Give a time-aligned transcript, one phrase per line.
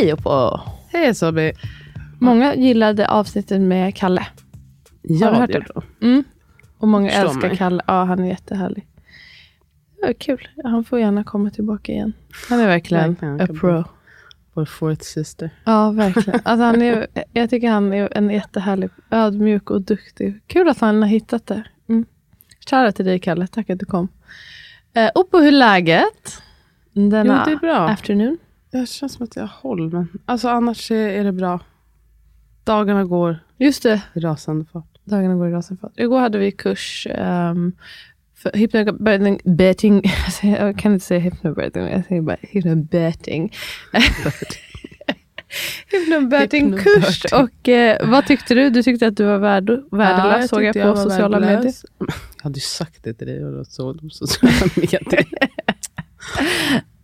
[0.00, 0.60] Hej på.
[0.92, 1.52] Hej Sobi.
[2.20, 4.26] Många gillade avsnittet med Kalle.
[5.02, 5.66] Ja, Har du hört det det?
[5.74, 6.06] då.
[6.06, 6.24] Mm.
[6.78, 7.56] Och många Förstår älskar mig.
[7.56, 7.82] Kalle.
[7.86, 8.86] Ja, han är jättehärlig.
[10.02, 10.48] Ja, kul.
[10.64, 12.12] Han får gärna komma tillbaka igen.
[12.48, 13.84] Han är verkligen Verkligen, a pro.
[14.54, 15.50] Vår fourth sister.
[15.64, 16.40] Ja, verkligen.
[16.44, 20.40] Alltså, han är, jag tycker han är en jättehärlig, ödmjuk och duktig.
[20.46, 21.62] Kul att han har hittat det.
[21.88, 22.04] Mm.
[22.70, 24.08] Shoutout till dig Kalle, tack att du kom.
[24.94, 26.42] Eh, och på hur läget?
[26.92, 27.88] Denna Jo, det är bra.
[27.88, 28.38] afternoon.
[28.80, 31.60] Det känns som att jag har håll, men alltså annars är det bra.
[32.64, 34.98] Dagarna går Just det, i rasande fart.
[35.04, 35.92] dagarna går i rasande fart.
[35.96, 37.72] Igår hade vi kurs um,
[38.34, 40.02] för hypnobirthing, betting,
[40.42, 43.52] jag kan inte säga hypnobirthing, jag säger bara hypnobirthing.
[45.90, 47.24] Hypnobirthing-kurs.
[47.24, 47.44] Hypnobirthing.
[47.44, 48.70] Och eh, vad tyckte du?
[48.70, 51.84] Du tyckte att du var värd, värdelös, jag såg jag på var sociala värdelös.
[51.98, 52.16] medier.
[52.36, 53.52] Jag hade ju sagt det till dig och
[53.96, 55.24] de sociala medier.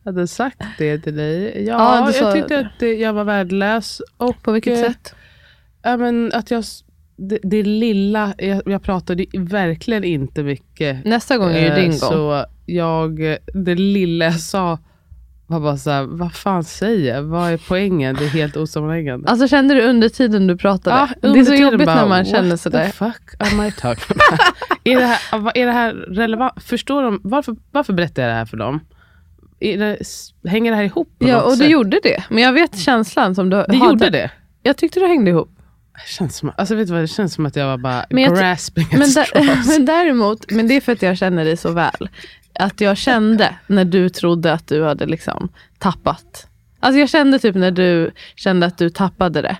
[0.04, 1.64] Hade sagt det till dig.
[1.66, 4.02] Ja, Ja, jag tyckte att det, jag var värdelös.
[4.16, 5.14] Och, På vilket eh, sätt?
[5.82, 6.64] Ja, men att jag,
[7.16, 11.04] det, det lilla, jag, jag pratade verkligen inte mycket.
[11.04, 11.98] Nästa gång är ju Eh, din gång.
[11.98, 14.78] Så jag, det lilla jag sa
[15.52, 17.22] var bara så här, vad fan säger jag?
[17.22, 18.14] Vad är poängen?
[18.14, 19.28] Det är helt osammanhängande.
[19.30, 20.96] Alltså kände du under tiden du pratade?
[21.22, 22.88] Ja, det är så jobbigt bara, när man what känner the sådär.
[22.88, 24.40] fuck am I talking about?
[24.84, 26.62] är, det här, är det här relevant?
[26.62, 27.20] Förstår de?
[27.24, 28.80] Varför, varför berättar jag det här för dem?
[29.62, 29.98] Det,
[30.50, 31.70] hänger det här ihop Ja, och du sätt?
[31.70, 32.24] gjorde det.
[32.30, 33.90] Men jag vet känslan som du det hade.
[33.90, 34.30] gjorde det?
[34.62, 35.50] Jag tyckte det hängde ihop.
[35.94, 38.34] Det känns som, alltså vet du vad, det känns som att jag var bara Men
[38.34, 39.08] grasping Men,
[39.66, 42.08] men däremot, men det är för att jag känner dig så väl.
[42.54, 45.48] Att jag kände när du trodde att du hade liksom
[45.78, 46.46] tappat.
[46.80, 49.56] Alltså jag kände typ när du kände att du tappade det.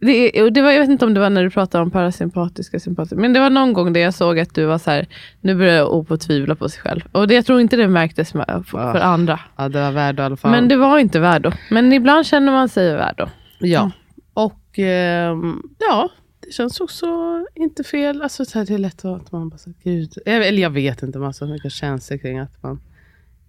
[0.00, 3.20] Det, det var, jag vet inte om det var när du pratade om parasympatiska sympatiska.
[3.20, 5.06] Men det var någon gång där jag såg att du var så här,
[5.40, 7.00] nu börjar jag op och tvivla på sig själv.
[7.12, 9.40] Och det, jag tror inte det märktes med, för, för andra.
[9.56, 10.50] Ja, det var värd i alla fall.
[10.50, 11.52] Men det var inte värdo.
[11.70, 13.28] Men ibland känner man sig värdo.
[13.58, 13.90] Ja,
[14.34, 16.08] och ehm, ja,
[16.40, 17.06] det känns också
[17.54, 18.22] inte fel.
[18.22, 20.18] Alltså, så här, det är lätt att man bara, så, gud.
[20.26, 22.80] Eller jag vet inte, man har så mycket känslor kring att man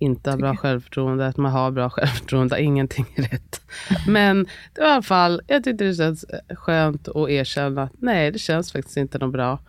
[0.01, 3.62] inte har bra självförtroende, att man har bra självförtroende, ingenting är rätt.
[4.07, 7.91] Men det var i alla fall, jag tyckte det känns eh, skönt att erkänna att
[8.00, 9.59] nej, det känns faktiskt inte något bra.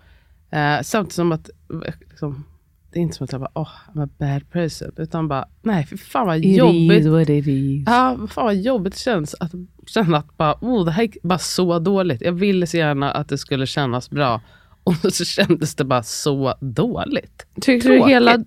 [0.50, 1.50] Eh, samtidigt som att,
[1.86, 2.44] eh, liksom,
[2.92, 5.86] det är inte som att jag bara, oh, I'm a bad person, utan bara, nej,
[5.86, 7.06] för fan vad jobbigt.
[7.06, 7.84] what it is.
[7.86, 9.52] Ja, fan vad jobbigt det känns att
[9.86, 12.20] känna att bara, oh, det här gick bara så dåligt.
[12.22, 14.40] Jag ville så gärna att det skulle kännas bra.
[15.04, 17.46] Och så kändes det bara så dåligt.
[17.60, 18.14] Tyckte du Tråkigt.
[18.14, 18.38] hela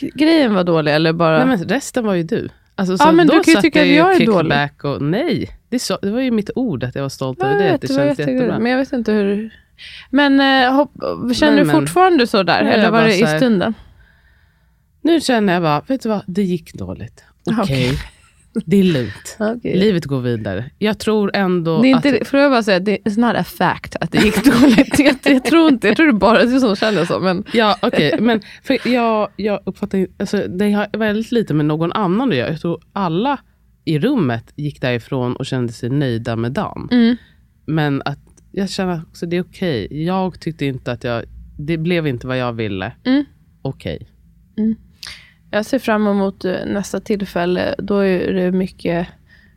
[0.00, 0.92] k- grejen var dålig?
[0.94, 1.38] Eller bara...
[1.44, 2.48] Nej, men resten var ju du.
[2.74, 4.84] Alltså, Ja, så men då du kan ju tycka att jag är dålig.
[4.84, 7.54] Och, nej, det, så, det var ju mitt ord att jag var stolt Ja, över
[7.56, 7.72] jag det.
[7.72, 8.58] vet, Det det var känns jättegulligt, jättebra.
[8.58, 9.54] Men jag vet inte hur...
[10.10, 10.92] Men eh, hopp,
[11.34, 12.62] känner Nej, du men- fortfarande så där?
[12.62, 13.74] Eller var det i stunden?
[15.02, 17.24] Nu känner jag bara, vet du vad, det gick dåligt.
[17.46, 17.98] Okej, Okej.
[18.66, 19.36] Det är lugnt.
[19.56, 19.78] Okay.
[19.78, 20.70] Livet går vidare.
[20.78, 22.04] Jag tror ändå Det är att...
[22.04, 24.98] inte, får jag bara säga, det är not a fact att det gick dåligt.
[24.98, 27.20] jag, jag tror inte, jag tror det bara är du som känner så.
[27.20, 28.20] Men Ja, okej.
[28.20, 32.50] Men för jag, jag uppfattar alltså, det har väldigt lite med någon annan att göra.
[32.50, 33.38] Jag tror alla
[33.84, 36.88] i rummet gick därifrån och kände sig nöjda med dagen.
[36.92, 37.16] Mm.
[37.66, 38.18] Men att
[38.52, 40.04] jag känner också det är okej.
[40.04, 41.24] Jag tyckte inte att jag,
[41.58, 42.92] det blev inte vad jag ville.
[43.04, 43.24] Mm.
[43.62, 44.08] Okej.
[45.54, 47.74] Jag ser fram emot eh, nästa tillfälle.
[47.78, 49.06] Då är det mycket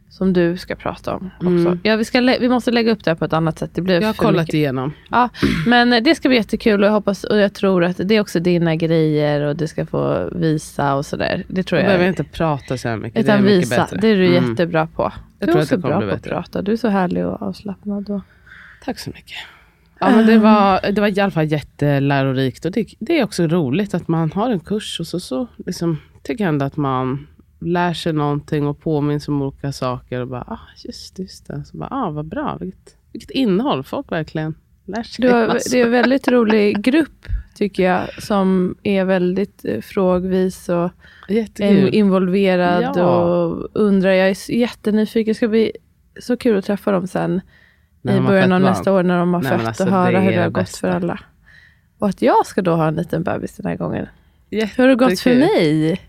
[0.10, 1.48] som du ska prata om också.
[1.48, 1.80] Mm.
[1.84, 3.72] Ja, vi, ska vi måste lägga upp det här på ett annat sätt.
[3.74, 4.54] Det blir Jag har kollat mycket.
[4.54, 4.94] igenom.
[5.12, 5.30] Ja,
[5.68, 8.22] men eh, det ska bli jättekul och jag hoppas och jag tror att det är
[8.22, 11.44] också dina grejer och du ska få visa och sådär.
[11.48, 11.90] Det tror Jag jag.
[11.90, 13.24] behöver inte prata så här mycket.
[13.24, 13.76] utan det är visa.
[13.82, 13.98] bättre.
[14.02, 14.50] Det är du Mm.
[14.50, 15.12] jättebra på.
[15.40, 16.62] Jag du är också bra på att prata.
[16.62, 18.10] Du är så härlig och avslappnad.
[18.10, 18.22] Och...
[18.86, 19.38] Tack så mycket.
[20.00, 22.66] Ja, men det, var, det var i alla fall jättelärorikt.
[22.66, 25.98] Och det, det är också roligt att man har en kurs och så, så liksom,
[26.24, 27.28] tycker jag ändå att man
[27.60, 30.22] lär sig någonting och påminns om olika saker.
[30.22, 31.66] Och bara, ah, just, just det.
[31.66, 32.58] Så bara, ah, vad bra.
[32.60, 33.84] Vilket, vilket innehåll.
[33.84, 34.56] Folk verkligen
[34.86, 35.26] lär sig.
[35.26, 35.72] Du har, massor.
[35.72, 38.24] det är en väldigt rolig grupp tycker jag.
[38.24, 40.92] Som är väldigt eh, frågvis och
[41.30, 41.94] Jättekul.
[41.94, 42.84] involverad.
[42.96, 43.24] Ja.
[43.24, 44.12] Och undrar.
[44.12, 45.32] Jag är jättenyfiken.
[45.32, 45.72] Det ska bli
[46.20, 47.42] så kul att träffa dem sen.
[48.04, 50.42] I början av nästa år när de har Nej, fött alltså, och höra hur det
[50.42, 51.20] har gått för alla.
[52.00, 54.08] Och att jag ska då ha en liten bebis den här gången.
[54.50, 54.76] Jättekul.
[54.78, 56.02] Hur har det gått för mig?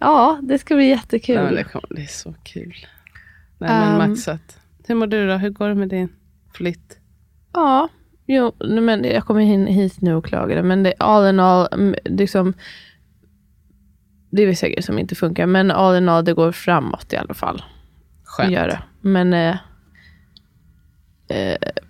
[0.00, 1.44] Ja, det ska bli jättekul.
[1.44, 2.74] Nej, det, kommer, det är så kul.
[3.58, 4.10] Nej, men Ehm.
[4.10, 4.58] maxat.
[4.88, 5.34] Hur mår du då?
[5.34, 6.08] Hur går det med din
[6.54, 6.98] flytt?
[7.52, 7.88] Ja,
[8.26, 10.62] jo, men jag kommer in hit nu och klagade.
[10.62, 12.54] Men det, all in all, liksom,
[14.30, 15.46] det är vissa grejer som inte funkar.
[15.46, 17.62] Men all in all, det går framåt i alla fall.
[18.24, 18.52] Skönt.
[18.52, 18.82] Gör det.
[19.00, 19.56] Men eh,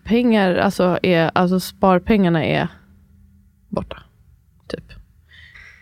[0.06, 2.69] pengar, alltså, är, alltså sparpengarna är
[3.69, 4.03] borta.
[4.69, 4.93] Typ.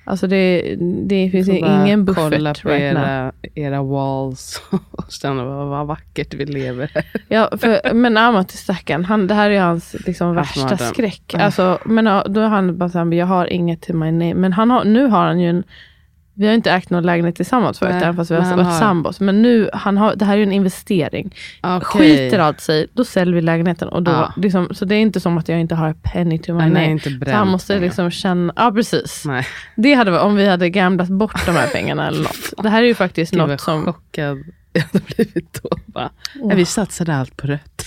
[0.07, 0.77] Alltså det,
[1.07, 3.05] det finns ingen buffert kolla på right now.
[3.05, 6.91] era, era walls och känna vad, vad vackert vi lever.
[7.29, 10.79] Ja, för, men Amat stackaren, han, det här är hans liksom, värsta mardröm.
[10.79, 11.35] skräck.
[11.35, 14.35] Alltså, men då är han bara såhär, jag har inget till my name.
[14.35, 15.65] Men han har, nu har han ju en,
[16.37, 18.79] vi har inte ägt någon lägenhet tillsammans förut, Nej, även fast vi har varit har-
[18.79, 19.21] sambos.
[19.21, 21.35] Men nu, han har, det här är ju en investering.
[21.63, 21.85] Okej.
[21.85, 23.89] Skiter allt sig, då säljer vi lägenheten.
[23.89, 24.33] Och då, Ja.
[24.37, 26.99] liksom, så det är inte som att jag inte har penny to my name.
[27.25, 29.23] Så han måste liksom känna, ja precis.
[29.27, 29.47] Nej,
[29.77, 32.53] Det hade varit om vi hade gamblat bort de här pengarna eller något.
[32.63, 33.85] Det här är ju faktiskt gud något som...
[33.85, 34.39] chockad
[34.73, 35.69] jag hade blivit då.
[35.87, 37.85] Bara, nej, vi satsade allt på rött.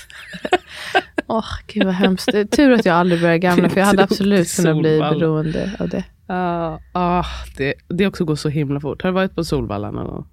[1.28, 2.30] Åh, gud vad hemskt.
[2.52, 6.04] Tur att jag aldrig började gamla, för jag hade absolut kunnat bli beroende av det.
[6.28, 7.26] Ja, ah,
[7.58, 9.02] det, det också går så himla fort.
[9.04, 10.28] Har du varit på Solvalla någon gång?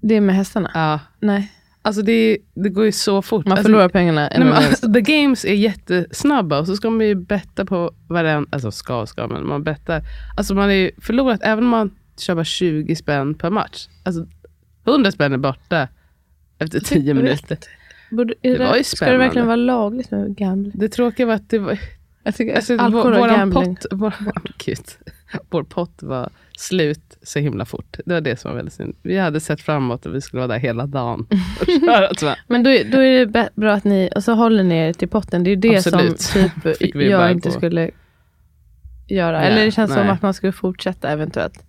[0.00, 0.70] Det är med hästarna?
[0.74, 1.00] Ja.
[1.20, 1.52] Nej,
[1.82, 3.46] Alltså det, det går ju så fort.
[3.46, 4.20] man alltså, förlorar pengarna.
[4.20, 8.48] Nej, men, alltså, the games är jättesnabba och så ska man ju betta på varenda,
[8.52, 10.02] alltså ska och ska, men man bettar.
[10.36, 13.88] Alltså man har ju förlorat, även om man kör bara 20 spänn per match.
[14.04, 14.26] Alltså
[14.86, 15.88] 100 spänn är borta
[16.58, 17.58] efter 10 minuter.
[18.10, 19.48] Borde, är Det var ju Ska det verkligen spännande.
[19.48, 20.72] vara lagligt med gambling?
[20.74, 21.78] Det tråkiga var att det var,
[22.22, 23.76] Jag tycker alltså, alkohol vår, och gambling.
[23.76, 24.14] pott, vår,
[24.64, 24.78] gud,
[25.50, 27.96] vår pott var slut så himla fort.
[28.06, 28.96] Det var det som var väldigt synd.
[29.02, 31.26] Vi hade sett framåt och vi skulle vara där hela dagen.
[32.46, 35.08] Men då, är- då är det bra att ni, och så håller ni er till
[35.08, 35.44] potten.
[35.44, 36.20] Det är ju det Absolut.
[36.20, 37.54] som typ jag inte gå.
[37.54, 37.90] skulle
[39.08, 39.36] göra.
[39.36, 40.10] Ja, Eller det känns som nej.
[40.12, 41.64] att man skulle fortsätta eventuellt.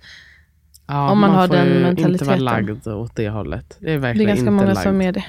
[0.87, 2.27] ja, Om man har får den ju inte mentaliteten.
[2.27, 3.77] vara lagd åt det hållet.
[3.79, 4.79] Det är Det är verkligen ganska inte många lagd.
[4.79, 5.25] som är det.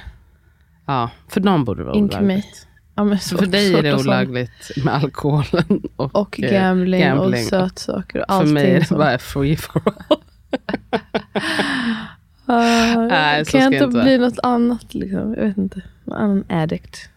[0.87, 2.67] Ja, för dem borde vara Inte olagligt.
[3.00, 7.43] Ja, men Så för dig är det olagligt med alkoholen och, Och eh, gambling, gambling.
[7.43, 10.19] och sötsaker och För mig är det bara free for all.
[12.47, 14.94] Ah, Nej, kan jag inte bli något annat?
[14.94, 15.35] Liksom?
[15.38, 15.82] Jag vet inte.
[16.05, 17.08] Någon annan addict.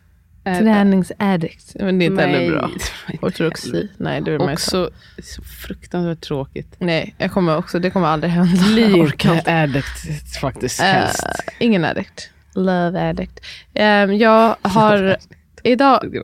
[0.44, 1.76] Äh, Träningsaddict.
[1.80, 2.70] Men det är inte heller bra.
[3.22, 3.90] Ortodoxi.
[3.98, 4.54] Nej, det inte.
[4.54, 4.90] Också
[5.24, 6.76] så fruktansvärt tråkigt.
[6.80, 7.80] Nej, jag kommer också.
[7.80, 8.80] Det kommer aldrig hända.
[8.98, 9.62] Inte.
[9.64, 11.26] addict faktiskt Eh, helst.
[11.60, 12.30] ingen addict.
[12.56, 13.40] Love addict.
[13.74, 15.18] Ehm, jag har...
[15.64, 16.16] idag,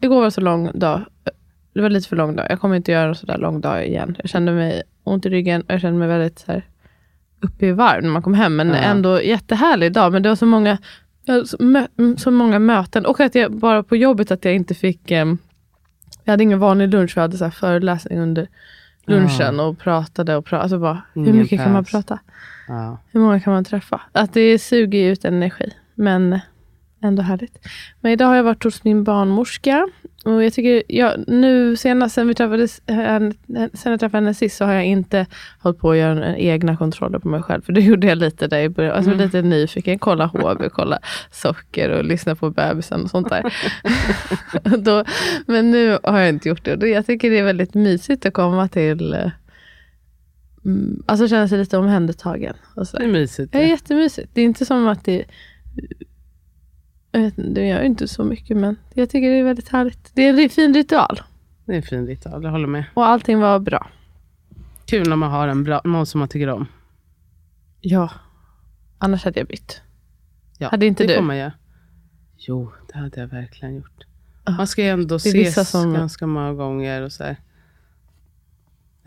[0.00, 1.00] igår var så lång dag.
[1.74, 2.46] Det var lite för lång dag.
[2.50, 4.16] Jag kommer inte göra en sådär lång dag igen.
[4.18, 6.62] Jag kände mig ont i ryggen och jag kände mig väldigt så här,
[7.40, 8.56] uppe i varv när man kom hem.
[8.56, 8.74] Men Ja.
[8.74, 10.12] ändå jättehärlig dag.
[10.12, 10.78] Men det var så många,
[12.16, 13.06] så, många möten.
[13.06, 15.10] Och att jag bara på jobbet att jag inte fick...
[15.10, 15.38] ehm,
[16.24, 17.12] jag hade ingen vanlig lunch.
[17.16, 18.48] Jag hade så här föreläsning under
[19.06, 20.62] lunchen och pratade och pratade.
[20.62, 22.18] Alltså bara, hur mycket kan man prata?
[22.68, 22.98] Ja.
[23.12, 24.00] Hur många kan man träffa?
[24.12, 25.72] Att det suger ut energi.
[25.94, 26.40] Men
[27.02, 27.58] ändå härligt.
[28.00, 29.88] Men idag har jag varit hos min barnmorska.
[30.24, 33.20] Och jag tycker, jag, nu senast sen vi träffades, eh,
[33.74, 35.26] sen jag träffade henne sist så har jag inte
[35.60, 37.62] hållit på att göra egna kontroller på mig själv.
[37.62, 38.96] För det gjorde jag lite där i början.
[38.96, 39.24] Alltså Mm.
[39.24, 39.98] lite nyfiken.
[39.98, 40.98] Kolla HB, kolla
[41.30, 43.54] socker och lyssna på bebisen och sånt där.
[44.78, 45.04] Då,
[45.46, 46.76] men nu har jag inte gjort det.
[46.76, 49.30] Och Jag tycker det är väldigt mysigt att komma till eh,
[50.64, 52.54] mm, Alltså känna sig lite omhändertagen.
[52.76, 52.96] Och så.
[52.96, 53.52] Det är mysigt.
[53.52, 54.30] Det är jättemysigt.
[54.34, 55.24] Det är inte som att det...
[57.16, 60.10] Jag vet inte, det gör inte så mycket men jag tycker det är väldigt härligt.
[60.14, 61.20] Det är en fin ritual.
[61.64, 62.84] Det är en fin ritual, jag håller med.
[62.94, 63.90] Och allting var bra.
[64.86, 66.66] Kul när man har en bra, någon som man tycker om.
[67.80, 68.10] Ja.
[68.98, 69.80] Annars hade jag bytt.
[70.58, 71.20] Ja, Hade inte det du?
[71.22, 71.52] man göra.
[72.36, 74.04] Jo, det hade jag verkligen gjort.
[74.58, 77.36] Man ska ju ändå ses som- ganska många gånger och så här.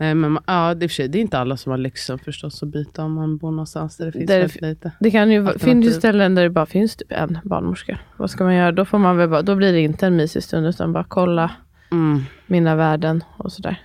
[0.00, 2.18] Nej, men, man- ja, det, är för sig, det är inte alla som har lyxen
[2.18, 4.92] förstås att byta om man bor någonstans där det finns Där det väldigt lite.
[5.00, 7.98] Det kan ju, finns ju ställen där det bara finns typ en barnmorska.
[8.16, 8.72] Vad ska man göra?
[8.72, 11.50] Då, får man väl bara, då blir det inte en mysig stund utan bara kolla
[11.92, 12.22] Mm.
[12.46, 13.80] mina värden och sådär.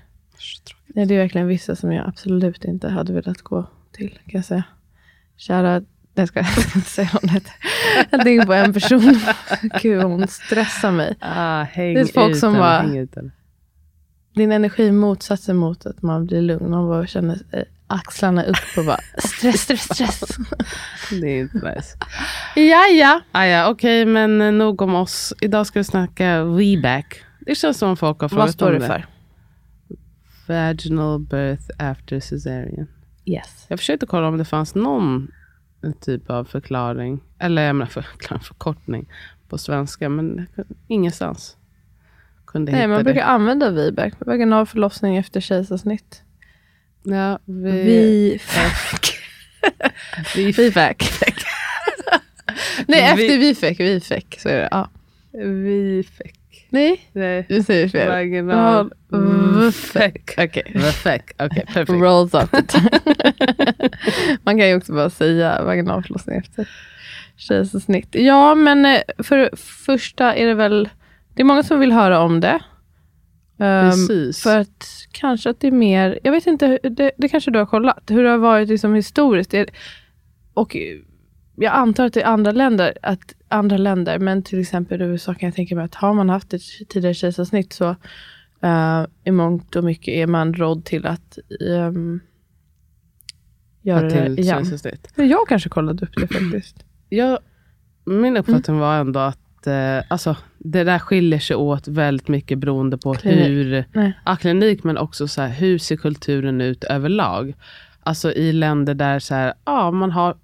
[0.88, 4.46] Nej, det är verkligen vissa som jag absolut inte hade velat gå till, kan jag
[4.46, 4.64] säga.
[5.38, 5.82] Kära,
[6.14, 7.54] jag ska inte säga vad hon heter.
[8.10, 9.20] Jag tänker på en person.
[9.82, 11.16] Gud, hon stressar mig.
[11.20, 13.06] Ah, Det är folk ut som bara-.
[14.36, 16.70] Din energi motsatsen mot att man blir lugn.
[16.70, 20.24] Man bara känner eh, axlarna upp och bara stress, stress, stress.
[21.22, 21.98] Det är inte nice.
[22.56, 23.22] ja, ja.
[23.32, 25.34] Ah, ja, Okej, men eh, nog om oss.
[25.42, 27.22] Idag ska vi snacka WeBack.
[27.40, 28.88] Det känns som folk har frågat Vad står det det.
[28.88, 29.06] för?
[30.48, 32.88] Vaginal birth after cesarean.
[33.26, 33.66] Yes.
[33.68, 35.32] Jag försökte kolla om det fanns någon
[36.02, 39.10] typ av förklaring, eller jag menar förklaring, förkortning
[39.50, 40.48] på svenska, men
[40.88, 41.58] ingenstans
[42.56, 43.04] kunde Nej, hitta man det.
[43.04, 44.14] brukar använda VBAC.
[44.20, 46.22] Vaginal förlossning efter kejsarsnitt.
[47.04, 48.40] Ja, vi, Vi...
[50.36, 50.96] vi, VFAC.
[52.88, 53.80] Nej, Vi- efter VFAC.
[53.80, 54.68] VFAC, så är det.
[54.72, 54.90] Ja.
[55.32, 56.68] vi fick.
[56.70, 57.46] Nej, Nej.
[57.50, 58.08] du säger fel.
[58.10, 58.92] Vaginal.
[59.10, 60.12] VFAC.
[60.38, 60.46] Okej.
[60.48, 61.90] Okej, perfekt.
[61.90, 62.64] Rolls tongue.
[64.44, 66.70] Man kan ju också bara säga vaginal förlossning efter
[67.38, 68.08] kejsarsnitt.
[68.12, 69.50] Ja, men eh, för
[69.86, 70.90] första är det väl,
[71.36, 72.60] det är många som vill höra om det.
[73.58, 74.44] Precis.
[74.44, 77.66] För att kanske att det är mer, jag vet inte, det, det kanske du har
[77.66, 79.52] kollat, hur det har varit liksom historiskt.
[79.52, 79.70] Det,
[80.54, 80.78] och
[81.56, 85.48] jag antar att det är andra länder, att andra länder, men till exempel USA kan
[85.48, 87.90] jag tänka mig att har man haft ett tidigare kejsarsnitt så
[88.64, 92.20] uh, i mångt och mycket är man rådd till att um,
[93.82, 94.66] göra till det igen.
[95.16, 96.86] jag kanske kollade upp det faktiskt.
[97.10, 97.40] Jag,
[98.06, 102.98] min uppfattning var ändå att eh, alltså, det där skiljer sig åt väldigt mycket beroende
[102.98, 103.48] på Klinik.
[103.48, 104.14] hur, Nej.
[104.26, 107.54] ja, klinik, men också så här, hur ser kulturen ut överlag?
[108.04, 110.36] Alltså i länder där så här, ja, man har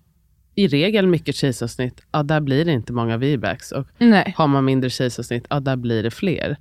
[0.56, 3.72] i regel mycket kejsarsnitt, ja, där blir det inte många VBACs.
[3.72, 4.34] Och Nej.
[4.38, 6.58] har man mindre kejsarsnitt, ja, där blir det fler.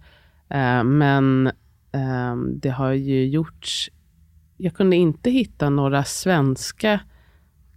[0.49, 1.52] Eh, men
[1.93, 3.90] ehm, det har ju gjorts,
[4.57, 7.00] jag kunde inte hitta några svenska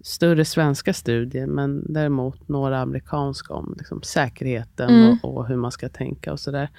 [0.04, 5.18] större svenska studier, men däremot några amerikanska om liksom, säkerheten Mm.
[5.24, 6.70] och, och hur man ska tänka och sådär.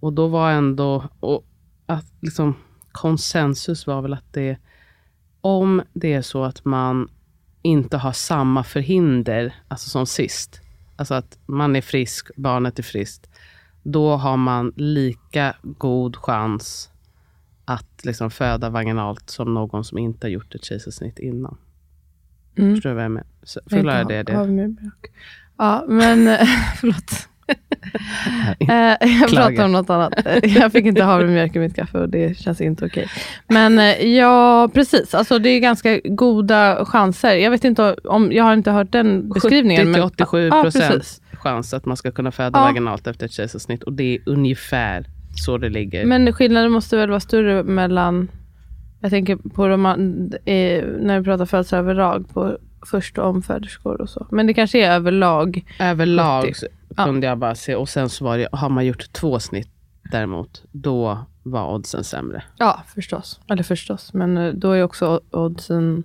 [0.00, 1.44] Och då var ändå, och
[1.86, 2.54] att liksom,
[2.92, 4.56] konsensus var väl att det,
[5.40, 7.08] om det är så att man
[7.62, 10.60] inte har samma förhinder, alltså som sist,
[10.96, 13.30] alltså att man är frisk, barnet är friskt,
[13.82, 16.90] då har man lika god chans
[17.64, 21.56] att liksom föda vaginalt som någon som inte har gjort ett kejsarsnitt innan.
[22.58, 22.74] Mm.
[22.74, 23.26] Förstår du vad jag menar?
[23.42, 24.32] Så Förklarar det det?
[24.32, 24.76] Havrebröd.
[25.58, 26.38] Ja, men eh,
[26.80, 27.28] förlåt.
[28.60, 30.12] Eh, jag pratar om något annat.
[30.42, 33.08] Jag fick inte havremjölk i mitt kaffe och det känns inte okej.
[33.48, 35.14] Men eh, ja, precis.
[35.14, 37.34] Alltså, det är ganska goda chanser.
[37.36, 39.86] Jag vet inte om, jag har inte hört den beskrivningen.
[39.86, 41.22] 70 till 87 ja, procent precis.
[41.32, 42.64] chans att man ska kunna föda Ja.
[42.64, 43.82] vaginalt efter ett kejsarsnitt.
[43.82, 46.04] Och det är ungefär så det ligger.
[46.04, 48.28] Men skillnaden måste väl vara större mellan,
[49.00, 54.08] jag tänker på de, eh, när vi pratar födslar överlag, på först och omföderskor och
[54.10, 54.26] så.
[54.30, 55.64] Men det kanske är överlag.
[55.80, 56.54] Överlag 70.
[56.54, 57.04] så Ja.
[57.04, 57.74] kunde jag bara se.
[57.74, 59.68] Och sen så var det, har man gjort två snitt
[60.12, 62.42] däremot, då var oddsen sämre.
[62.56, 63.40] Ja, förstås.
[63.48, 66.04] Eller förstås, men eh, då är också oddsen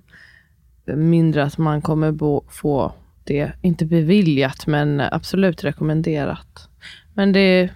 [0.86, 2.92] mindre att man kommer bo, få
[3.24, 6.68] det, inte beviljat, men absolut rekommenderat.
[7.14, 7.70] Men det,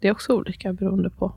[0.00, 1.32] det är också olika beroende på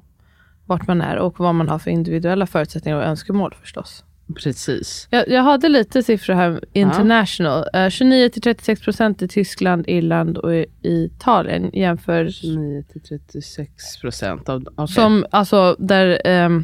[0.65, 4.03] vart man är och vad man har för individuella förutsättningar och önskemål förstås.
[4.43, 5.07] Precis.
[5.11, 7.65] Jag, jag hade lite siffror här, international.
[7.73, 14.49] Eh, 29-36 procent i Tyskland, Irland och i Italien jämför 9 till 36 procent.
[14.49, 14.87] Av, okay.
[14.87, 16.63] som, alltså där, ehm,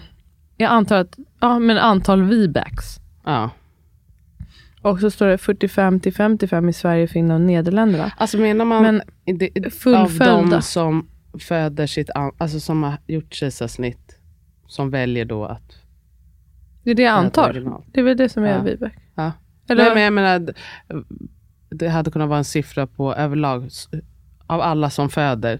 [0.57, 2.99] jag antar att, ja men antal VBACs.
[3.25, 3.49] ja.
[4.81, 8.11] Och så står det 45 till 55 i Sverige, Finland och Nederländerna.
[8.17, 10.55] Alltså menar man Men det, av fullföljda.
[10.55, 11.07] de som
[11.39, 14.19] föder sitt, alltså som har gjort kejsarsnitt,
[14.67, 15.77] som väljer då att
[16.83, 17.81] Det är det jag antar.
[17.91, 18.61] Det är väl det som är Ja.
[18.61, 18.91] VBAC.
[19.15, 19.31] Ja.
[19.69, 20.53] Eller, Nej, men jag menar,
[21.69, 23.69] det hade kunnat vara en siffra på överlag,
[24.47, 25.59] av alla som föder,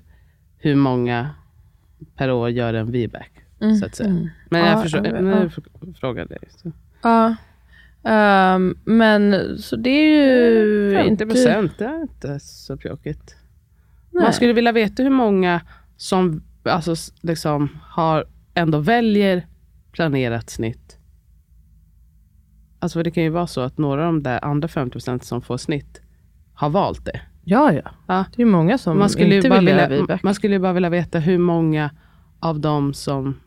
[0.58, 1.30] hur många
[2.16, 3.26] per år gör en VBAC,
[3.62, 4.10] Mm, så att säga.
[4.10, 4.30] mm.
[4.50, 5.40] Men Ja, jag förstår, ja, men ja.
[5.40, 6.38] jag fr- frågar dig.
[6.50, 6.72] Så.
[7.02, 7.36] Ja.
[8.04, 11.26] Ehm, men så det är ju 50 inte...
[11.26, 13.36] procent, det är inte så pjåkigt.
[14.12, 14.24] Nej.
[14.24, 15.62] Man skulle vilja veta hur många
[15.98, 19.48] som alltså, liksom, har, ändå väljer
[19.92, 20.98] planerat snitt.
[22.80, 25.24] Alltså för det kan ju vara så att några av de där andra 50 procent
[25.24, 26.02] som får snitt
[26.54, 27.22] har valt det.
[27.44, 27.92] Ja, ja.
[28.08, 28.26] Ja.
[28.36, 30.24] Det är många som Man skulle, inte vill vilja, VBAC.
[30.24, 31.90] man skulle ju bara vilja veta hur många
[32.40, 33.40] av dem som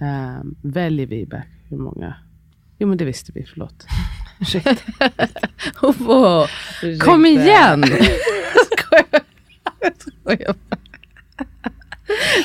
[0.00, 2.14] eh, väljer VBAC, hur många...
[2.78, 3.86] Jo men det visste vi, förlåt.
[4.40, 4.76] Ursäkta.
[6.98, 7.84] Kom igen!
[7.88, 8.14] Jag skojar.
[8.54, 9.22] Jag skojar bara.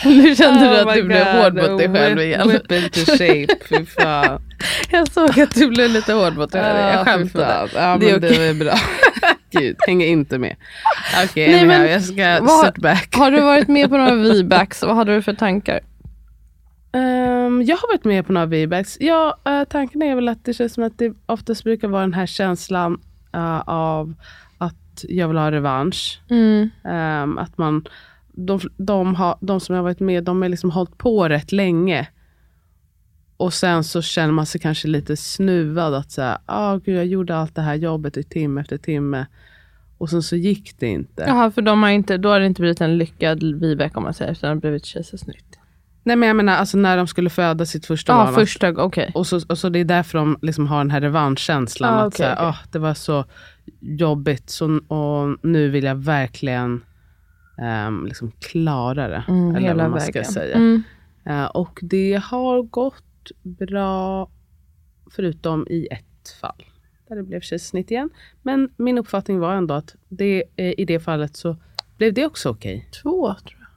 [0.05, 2.47] Nu kände du Oh att my du blev God, hård mot dig själv igen.
[2.49, 4.41] Whip into shape, fy fan.
[4.89, 6.79] Jag såg att du blev lite hård mot dig själv.
[6.79, 7.69] Ja, Jag skämtade.
[7.75, 8.53] Ja, Det är okej.
[8.53, 8.73] var bra.
[9.51, 10.55] Gud, hänger inte med.
[11.23, 13.15] Okej, Nej, men jag ska vad- sit back.
[13.15, 14.81] Har du varit med på några V-backs?
[14.83, 15.79] Vad hade du för tankar?
[16.93, 18.97] Ehm, jag har varit med på några V-backs.
[18.99, 22.13] Ja, uh, tanken är väl att det känns som att det oftast brukar vara den
[22.13, 22.99] här känslan
[23.33, 24.13] eh, av
[24.95, 26.21] att jag vill ha revansch.
[26.29, 26.69] Mm.
[26.83, 27.87] Ehm, att man,
[28.31, 31.51] de, de, har, de som jag har varit med, de har liksom hållit på rätt
[31.51, 32.07] länge.
[33.37, 37.35] Och sen så känner man sig kanske lite snuvad att säga, ah, gud, jag gjorde
[37.37, 39.25] allt det här jobbet i timme efter timme.
[39.97, 41.23] Och sen så gick det inte.
[41.27, 44.13] Jaha, för de har inte, då har det inte blivit en lyckad V-back om man
[44.13, 45.59] säger, utan det har blivit kejsarsnitt.
[46.03, 48.33] Nej men jag menar alltså när de skulle föda sitt första barn.
[48.33, 49.11] första, okej.
[49.13, 51.93] Och så, och så det är därför de liksom har den här revanschkänslan.
[51.93, 52.45] Ah, att okej, säga, okej.
[52.47, 53.25] "Ah, det var så
[53.79, 56.83] jobbigt så, och nu vill jag verkligen
[57.57, 59.23] ehm, liksom klara det.
[59.27, 60.25] Mm, eller vad man vägen.
[60.25, 60.55] ska säga.
[60.55, 60.83] Mm.
[61.25, 64.29] Eh, och det har gått bra
[65.11, 66.65] förutom i ett fall.
[67.07, 68.09] Där det blev kejsarsnitt igen.
[68.41, 71.57] Men min uppfattning var ändå att det, eh, i det fallet så
[71.97, 72.89] blev det också okej.
[73.03, 73.67] Två, tror jag.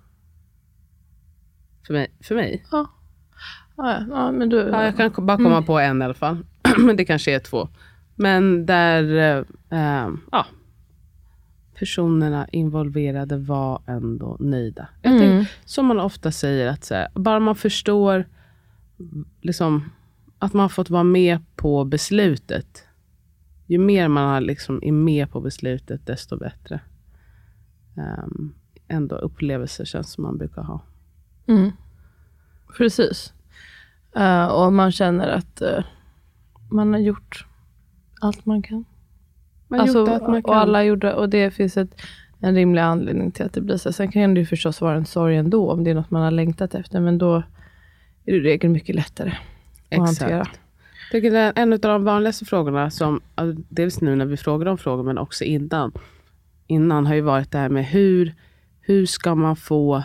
[1.86, 2.12] För mig.
[2.20, 2.64] För mig.
[2.70, 2.86] Ja,
[3.76, 4.56] ja, ja men du...
[4.56, 6.46] Ja, jag kan bara komma på en i alla fall.
[6.78, 7.68] Men det kanske är två.
[8.18, 9.04] Men där
[9.70, 10.46] eh, eh, ja,
[11.78, 14.88] personerna involverade var ändå nöjda.
[15.02, 15.22] Jag Mm.
[15.22, 18.24] tänker, som man ofta säger, att så här, bara man förstår
[19.40, 19.90] liksom,
[20.38, 22.84] att man har fått vara med på beslutet.
[23.66, 26.80] Ju mer man har liksom, är med på beslutet, desto bättre.
[27.96, 28.54] Um,
[28.88, 30.80] ändå upplevelser känns som man brukar ha.
[31.46, 31.70] Mm.
[32.76, 33.32] Precis.
[34.16, 35.84] Eh, och man känner att eh,
[36.70, 37.46] man har gjort
[38.20, 38.84] allt man kan.
[39.68, 40.50] Man Alltså, allt man kan.
[40.50, 42.00] Och alla gjorde, och det finns ett,
[42.40, 43.92] en rimlig anledning till att det blir så.
[43.92, 46.30] Sen kan det ju förstås vara en sorg ändå, om det är något man har
[46.30, 47.00] längtat efter.
[47.00, 47.42] Men då är
[48.32, 49.32] det i regel mycket lättare
[49.90, 50.36] att hantera.
[50.38, 50.48] Jag
[51.12, 53.20] tycker det är en av de vanligaste frågorna, som,
[53.68, 55.92] dels nu när vi frågar om frågor, men också innan,
[56.66, 58.34] innan har ju varit det här med hur,
[58.80, 60.02] hur ska man få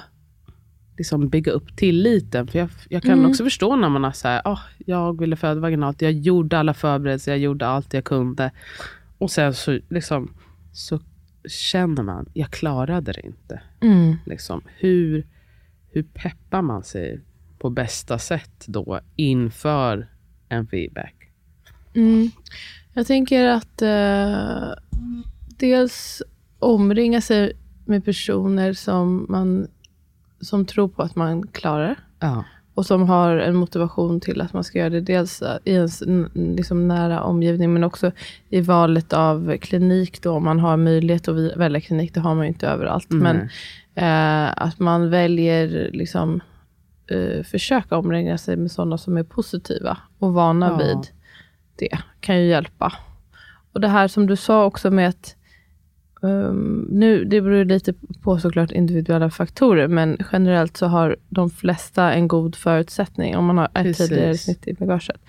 [0.97, 2.47] liksom bygga upp tilliten?
[2.47, 3.29] För jag, jag kan Mm.
[3.29, 6.73] också förstå när man har så här, "Ah, jag ville föda vaginalt, jag gjorde alla
[6.73, 8.51] förberedelser, jag gjorde allt jag kunde.
[9.17, 10.33] Och sen så, liksom,
[10.73, 10.99] så
[11.49, 13.61] känner man, jag klarade det inte.
[13.81, 14.15] Mm.
[14.25, 15.27] Liksom, hur,
[15.91, 17.19] hur peppar man sig
[17.59, 20.07] på bästa sätt då inför
[20.49, 21.15] en feedback?
[21.93, 22.31] Mm.
[22.93, 24.73] Jag tänker att eh,
[25.57, 26.21] dels
[26.59, 27.53] omringa sig
[27.85, 29.67] med personer som man
[30.43, 31.95] som tror på att man klarar det.
[32.19, 32.43] Ja.
[32.73, 35.01] och som har en motivation till att man ska göra det.
[35.01, 36.03] Dels i ens
[36.33, 38.11] liksom nära omgivning, men också
[38.49, 40.21] i valet av klinik.
[40.23, 43.09] Då, om man har möjlighet att välja klinik, det har man ju inte överallt.
[43.09, 43.49] Men
[43.95, 46.41] eh, att man väljer liksom
[47.07, 50.77] eh, försöka omringa sig med sådana som är positiva och vana Ja.
[50.77, 51.07] vid
[51.75, 51.97] det.
[52.19, 52.93] kan ju hjälpa.
[53.73, 55.35] Och det här som du sa också med att
[56.23, 62.13] Um, nu, det beror lite på såklart individuella faktorer, men generellt så har de flesta
[62.13, 64.09] en god förutsättning om man har ett Precis.
[64.09, 65.21] tidigare snitt i bagaget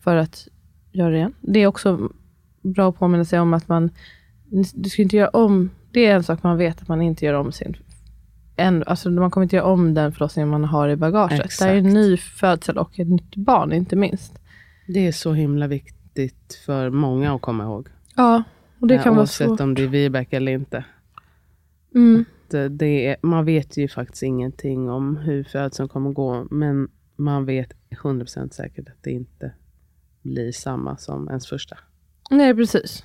[0.00, 0.48] för att
[0.92, 1.32] göra det igen.
[1.40, 2.08] Det är också
[2.62, 3.90] bra att påminna sig om att man,
[4.74, 7.34] du ska inte göra om, det är en sak man vet att man inte gör
[7.34, 7.76] om sin,
[8.56, 11.58] en, alltså man kommer inte göra om den förlossningen man har i bagaget.
[11.58, 11.94] Det är en Exakt.
[11.94, 14.38] ny födsel och ett nytt barn inte minst.
[14.86, 17.88] Det är så himla viktigt för många att komma ihåg.
[18.16, 18.42] Ja,
[18.84, 19.60] och det Eh, kan vara Oavsett svårt.
[19.60, 20.84] om det är VBAC eller inte.
[21.94, 22.24] Mm.
[22.50, 26.46] Det, det är, man vet ju faktiskt ingenting om hur födseln kommer gå.
[26.50, 29.52] Men man vet 100% säkert att det inte
[30.22, 31.78] blir samma som ens första.
[32.30, 33.04] Nej, precis.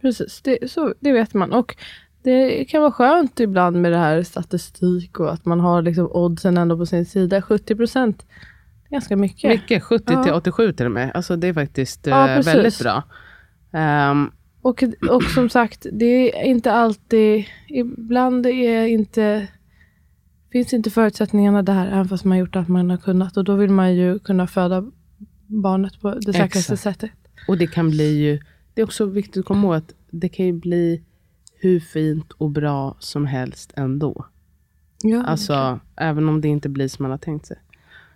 [0.00, 1.52] Precis, det, så, det vet man.
[1.52, 1.76] Och
[2.22, 6.56] det kan vara skönt ibland med det här statistik och att man har liksom oddsen
[6.58, 7.42] ändå på sin sida.
[7.42, 8.26] 70 procent,
[8.90, 9.50] ganska mycket.
[9.50, 10.34] Mycket, 70 till Ja.
[10.34, 11.10] 87 till och med.
[11.14, 13.02] Alltså det är faktiskt Ja, eh, väldigt bra.
[13.72, 14.30] Ehm,
[14.64, 19.48] Och, och som sagt, det är inte alltid, ibland är inte,
[20.52, 23.36] finns inte förutsättningarna där, även fast man har gjort allt man har kunnat.
[23.36, 24.84] Och då vill man ju kunna föda
[25.46, 26.82] barnet på det säkraste Exakt.
[26.82, 27.10] sättet.
[27.48, 28.40] och det kan bli ju,
[28.74, 31.02] det är också viktigt att komma ihåg att det kan ju bli
[31.60, 34.26] hur fint och bra som helst ändå.
[35.02, 37.56] Ja, Alltså även om det inte blir som man har tänkt sig.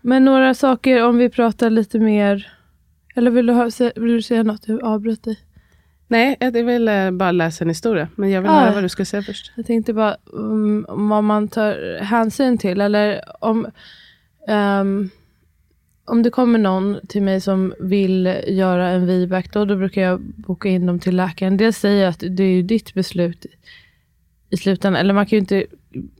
[0.02, 2.52] Men några saker om vi pratar lite mer,
[3.14, 4.68] eller vill du, ha, vill du säga något?
[4.68, 5.38] Jag avbröt dig.
[6.10, 8.08] Nej, jag vill eh, bara läsa en historia.
[8.14, 8.60] Men jag vill Ah.
[8.60, 9.52] höra vad du ska säga först.
[9.56, 12.80] Jag tänkte bara um, om vad man tar hänsyn till.
[12.80, 13.66] Eller om,
[14.48, 15.10] ehm,
[16.04, 20.20] om det kommer någon till mig som vill göra en VBAC, då, då brukar jag
[20.20, 21.56] boka in dem till läkaren.
[21.56, 23.46] Dels säger jag att det är ju ditt beslut
[24.50, 25.00] i slutändan.
[25.00, 25.64] Eller man kan ju inte,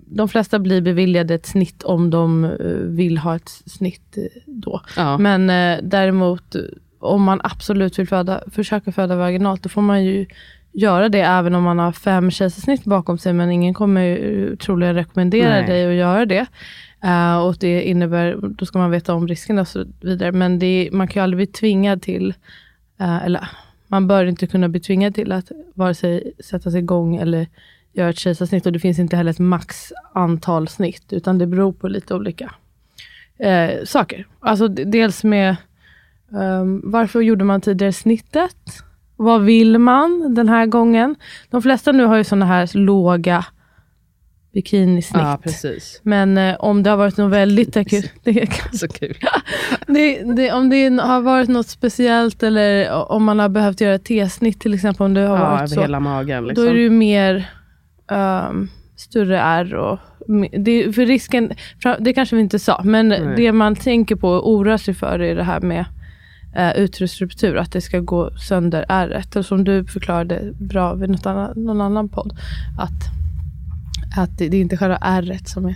[0.06, 4.80] de flesta blir beviljade ett snitt om de eh, vill ha ett snitt eh, då.
[4.96, 5.18] Ja.
[5.18, 6.56] Men eh, däremot
[6.98, 10.26] om man absolut vill föda, försöka föda vaginalt, då får man ju
[10.72, 13.32] göra det även om man har fem kejsarsnitt bakom sig.
[13.32, 15.66] Men ingen kommer ju troligen rekommendera Nej.
[15.66, 16.46] dig att göra det.
[17.04, 20.32] Eh, och det innebär, då ska man veta om riskerna och så vidare.
[20.32, 22.34] Men det, man kan ju aldrig bli tvingad till,
[23.00, 23.48] eh, eller
[23.86, 27.46] man bör inte kunna bli tvingad till att vare sig sätta sig igång eller
[27.92, 28.66] göra ett kejsarsnitt.
[28.66, 32.54] Och det finns inte heller ett max antal snitt, utan det beror på lite olika
[33.38, 34.26] eh, saker.
[34.40, 35.56] Alltså dels med
[36.34, 38.56] ehm, varför gjorde man tidigare snittet?
[39.16, 41.16] Vad vill man den här gången?
[41.50, 43.44] De flesta nu har ju såna här låga
[44.52, 45.22] bikinisnitt.
[45.22, 46.00] ja, precis.
[46.02, 49.16] Men eh, om det har varit något väldigt akut, det kan, Så kul.
[49.86, 54.60] det, det, om det har varit något speciellt eller om man har behövt göra T-snitt
[54.60, 56.46] till exempel, om det har Ja, varit så, hela magen.
[56.46, 56.64] Liksom.
[56.64, 57.50] då är det ju mer
[58.10, 59.74] ehm, större R.
[59.74, 59.98] Och,
[60.64, 61.52] det, för risken,
[61.98, 63.34] det kanske vi inte sa, men Nej.
[63.36, 65.84] det man tänker på och oroar sig för är det här med
[66.76, 69.36] utrusruptur, att det ska gå sönder ärret.
[69.36, 72.32] Och som du förklarade bra vid något annan, någon annan podd,
[72.78, 73.04] att,
[74.16, 75.74] att det, det är inte själva ärret som är,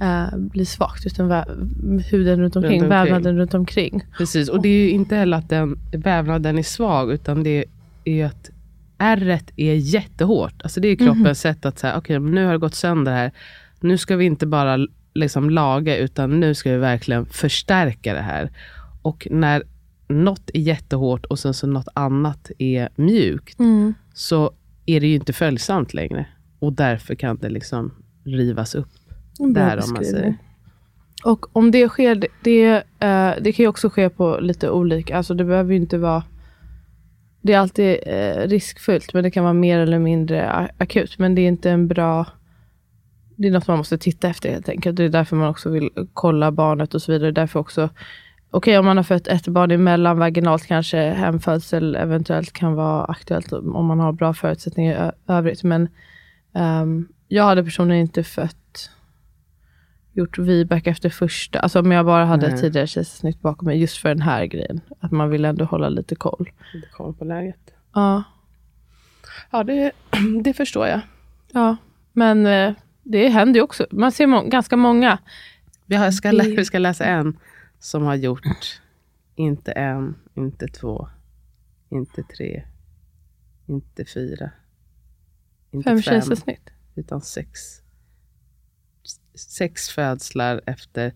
[0.00, 2.88] eh, blir svagt, utan vä- huden runt omkring, Runt omkring.
[2.88, 4.02] vävnaden runt omkring.
[4.18, 7.64] Precis, och det är ju inte heller att den vävnaden är svag, utan det
[8.04, 8.50] är att
[8.98, 10.62] ärret är jättehårt.
[10.62, 13.32] Alltså det är kroppens sätt att säga, okej, men nu har det gått sönder här.
[13.80, 14.78] Nu ska vi inte bara
[15.14, 18.50] liksom laga, utan nu ska vi verkligen förstärka det här.
[19.02, 19.62] Och när
[20.10, 23.58] något är jättehårt och sen så något annat är mjukt,
[24.14, 24.52] så
[24.86, 26.26] är det ju inte följsamt längre.
[26.58, 27.94] Och därför kan det liksom
[28.24, 28.88] rivas upp.
[29.38, 30.36] Där om man säger.
[31.24, 32.68] Och om det sker, det, det,
[33.06, 36.22] eh, det kan ju också ske på lite olika, alltså det behöver ju inte vara
[37.42, 41.18] det är alltid eh, riskfyllt, men det kan vara mer eller mindre akut.
[41.18, 42.26] Men det är inte en bra...
[43.36, 44.96] Det är något man måste titta efter helt enkelt.
[44.96, 47.32] Det är därför man också vill kolla barnet och så vidare.
[47.32, 47.88] Därför också,
[48.50, 53.52] okej om man har fött ett barn emellan vaginalt kanske hemfödsel eventuellt kan vara aktuellt
[53.52, 55.62] om man har bra förutsättningar i övrigt.
[55.62, 55.88] Men
[56.54, 58.90] ehm, jag hade personligen inte fött
[60.12, 62.58] gjort VBAC efter första, alltså om jag bara hade Nej.
[62.60, 64.80] tidigare kejsarsnitt bakom mig just för den här grejen.
[65.00, 66.50] Att man vill ändå hålla lite koll.
[66.74, 67.74] Lite koll på läget.
[67.94, 68.22] Ja,
[69.50, 69.92] Ja, det,
[70.44, 71.00] det förstår jag.
[71.52, 71.76] ja.
[72.12, 73.86] men eh, det händer ju också.
[73.90, 75.18] Man ser må- ganska många.
[75.86, 77.36] Vi, har, ska, vi ska läsa en
[77.80, 78.80] som har gjort
[79.34, 81.08] inte en, inte två,
[81.90, 82.62] inte tre,
[83.66, 84.50] inte fyra,
[85.70, 86.70] inte Fem fem, kejsarsnitt.
[86.94, 87.60] utan sex.
[89.34, 91.12] Sex födslar efter,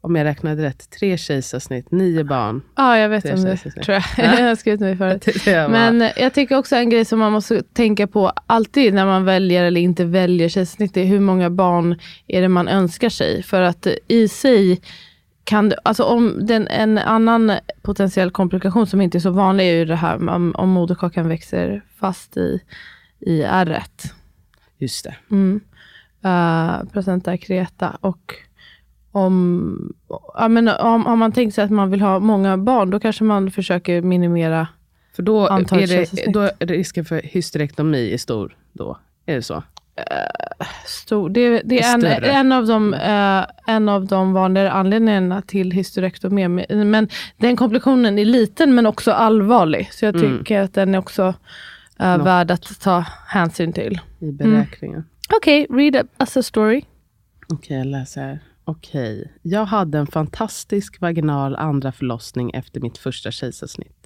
[0.00, 2.62] om jag räknade rätt, tre kejsarsnitt, nio barn.
[2.76, 3.56] Ja, jag vet om det.
[3.56, 4.02] Tror jag.
[4.40, 5.26] jag har skrivit mig förut.
[5.46, 9.24] Var- Men jag tycker också en grej som man måste tänka på alltid när man
[9.24, 13.42] väljer eller inte väljer kejsarsnitt är hur många barn är det man önskar sig.
[13.42, 14.80] För att i sig
[15.48, 19.84] kan alltså om den, en annan potentiell komplikation som inte är så vanlig är ju
[19.84, 22.60] det här om, om moderkakan växer fast i,
[23.18, 24.14] i ärret.
[24.78, 25.16] Just det.
[25.30, 25.60] Mm.
[26.24, 28.34] Uh, placenta creta och
[29.12, 29.92] om,
[30.34, 33.24] ja, men om, om man tänker sig att man vill ha många barn, då kanske
[33.24, 34.68] man försöker minimera
[35.16, 38.56] För då Antal är, det, då är risken för hysterektomi är stor.
[38.72, 38.98] Då.
[39.26, 39.62] Är det så?
[40.86, 41.30] Stor.
[41.30, 46.48] Det, det är en, en, av de, eh, en av de vanligare anledningarna till hysterektomi.
[46.68, 49.88] Men den komplikationen är liten men också allvarlig.
[49.92, 50.38] Så jag Mm.
[50.38, 51.34] tycker att den är också
[51.98, 52.18] Nå.
[52.24, 54.00] värd att ta hänsyn till.
[54.18, 55.04] I beräkningen.
[55.36, 56.82] Okej, read us a story.
[57.52, 58.38] Okej, jag läser här.
[58.64, 59.32] Okej.
[59.42, 63.97] Jag hade en fantastisk vaginal andra förlossning efter mitt första kejsarsnitt.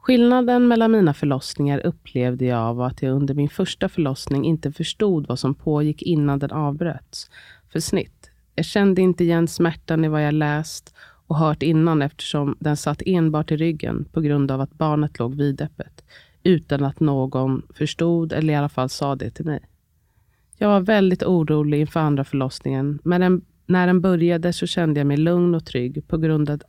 [0.00, 5.26] Skillnaden mellan mina förlossningar upplevde jag var att jag under min första förlossning inte förstod
[5.26, 7.30] vad som pågick innan den avbröts
[7.72, 8.30] för snitt.
[8.54, 10.94] Jag kände inte igen smärtan i vad jag läst
[11.26, 15.34] och hört innan eftersom den satt enbart i ryggen på grund av att barnet låg
[15.34, 16.04] vidöppet
[16.42, 19.60] utan att någon förstod eller i alla fall sa det till mig.
[20.56, 25.16] Jag var väldigt orolig inför andra förlossningen, men när den började så kände jag mig
[25.16, 26.62] lugn och trygg på grund, av,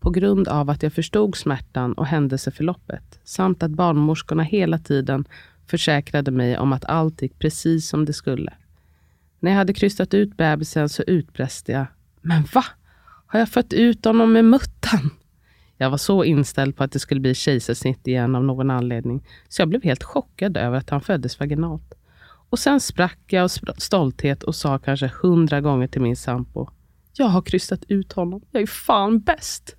[0.00, 5.24] på grund av att jag förstod smärtan och händelseförloppet, samt att barnmorskorna hela tiden
[5.66, 8.52] försäkrade mig om att allt gick precis som det skulle.
[9.40, 11.86] När jag hade krystat ut bebisen så utbrast jag,
[12.20, 12.64] men va?
[13.26, 15.10] Har jag fött ut honom med muttan?
[15.76, 19.62] Jag var så inställd på att det skulle bli kejsarsnitt igen av någon anledning, så
[19.62, 21.94] jag blev helt chockad över att han föddes vaginalt.
[22.50, 26.68] Och sen sprack jag av stolthet och sa kanske hundra gånger till min sambo.
[27.12, 28.42] Jag har krystat ut honom.
[28.50, 29.76] Jag är fan bäst.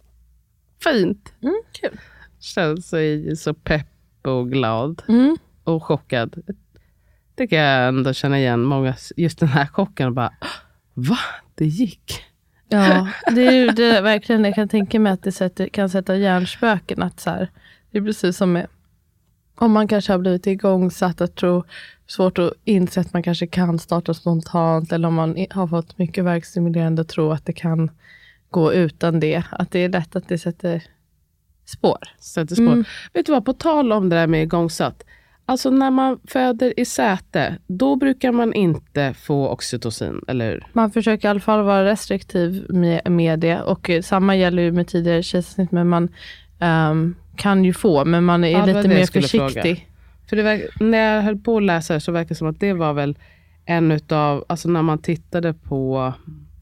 [0.84, 1.34] Fint.
[1.44, 2.00] Mm, kul.
[2.39, 2.98] Känns så,
[3.38, 3.88] så pepp
[4.28, 5.38] och glad Mm.
[5.63, 6.41] och chockad.
[7.36, 8.63] Det kan jag ändå känna igen.
[8.63, 10.08] Många, just den här chocken.
[10.08, 10.34] Och bara,
[10.94, 11.17] va?
[11.56, 12.24] Det gick?
[12.67, 16.15] Ja, det är ju det, verkligen, jag kan tänka mig att det sätter, kan sätta
[16.15, 17.04] hjärnspöken.
[17.04, 17.50] Att så här,
[17.91, 18.67] det är precis som med,
[19.56, 21.63] om man kanske har blivit igångsatt att tro,
[22.08, 26.24] svårt att inse att man kanske kan starta spontant, eller om man har fått mycket
[26.26, 27.91] verkstimulerande tro att det kan
[28.52, 29.44] gå utan det.
[29.52, 30.84] Att det är lätt att det sätter
[31.66, 31.98] spår.
[32.20, 32.72] Sätter spår.
[32.72, 32.86] Mm.
[33.14, 35.04] Vet du vad, på tal om det där med igångsatt.
[35.46, 40.68] Alltså när man föder i säte, då brukar man inte få oxytocin, eller hur?
[40.74, 43.62] Man försöker i alla fall vara restriktiv med, med det.
[43.62, 46.10] Och eh, samma gäller ju med tidigare kejsarsnitt, men man
[46.60, 49.28] ehm, kan ju få, men man är Ja, det var lite det jag mer skulle
[49.28, 49.88] försiktig.
[50.30, 52.60] För det verk, när jag höll på att läsa det så verkar det som att
[52.60, 53.18] det var väl
[53.66, 56.14] en utav, alltså när man tittade på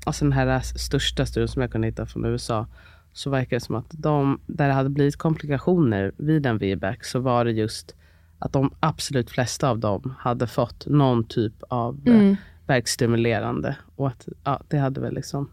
[0.09, 2.67] alltså den här största studien som jag kunde hitta från USA,
[3.13, 7.19] så verkar det som att de, där det hade blivit komplikationer vid en VBAC, så
[7.19, 7.95] var det just
[8.39, 12.19] att de absolut flesta av dem hade fått någon typ av mm.
[12.19, 12.35] Mm.
[12.67, 13.75] verkstimulerande.
[13.95, 15.49] Och att ja, det hade väl liksom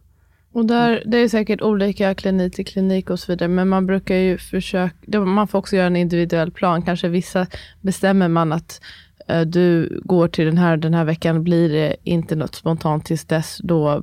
[0.53, 4.15] Och där, det är säkert olika klinik till klinik och så vidare, men man brukar
[4.15, 6.83] ju försöka, man får också göra en individuell plan.
[6.83, 7.47] Kanske vissa
[7.81, 8.81] bestämmer man att
[9.29, 13.25] eh, du går till den här den här veckan, blir det inte något spontant tills
[13.25, 14.03] dess, då,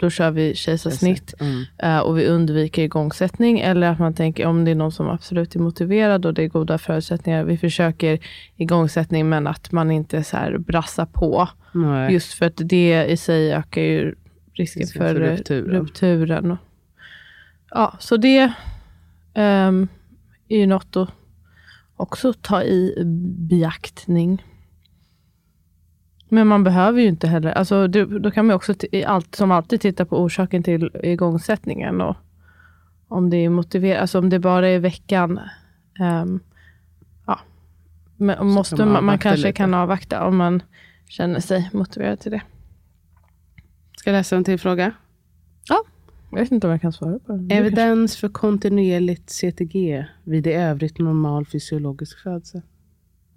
[0.00, 1.64] då kör vi kejsarsnitt Mm.
[1.78, 3.60] eh, och vi undviker igångsättning.
[3.60, 6.48] Eller att man tänker om det är någon som absolut är motiverad och det är
[6.48, 8.18] goda förutsättningar, vi försöker
[8.56, 11.48] igångsättning men att man inte så här brassar på.
[11.74, 12.12] Nej.
[12.12, 14.14] Just för att det i sig ökar ju
[14.52, 15.70] risken för, för rupturen.
[15.70, 16.56] rupturen.
[17.70, 18.52] Ja, så det
[19.34, 19.88] ehm,
[20.48, 21.08] är ju något att
[21.96, 23.02] också ta i
[23.50, 24.44] beaktning.
[26.30, 28.74] Men man behöver ju inte heller, alltså det, då kan man också
[29.06, 32.00] allt, som alltid titta på orsaken till igångsättningen.
[32.00, 32.16] Och
[33.08, 35.40] om det är motiverat, alltså om det bara är veckan.
[36.00, 36.40] ehm,
[37.26, 37.40] ja.
[38.16, 39.56] Men måste man man, man kanske lite.
[39.56, 40.62] kan avvakta om man
[41.08, 42.42] känner sig motiverad till det.
[43.96, 44.92] Ska jag läsa en till fråga?
[46.30, 47.48] Jag vet inte om jag kan svara på den.
[47.48, 52.62] Du Evidens för kontinuerligt CTG vid i övrigt normal fysiologisk födsel.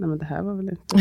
[0.03, 0.95] Nej men det här var väl inte...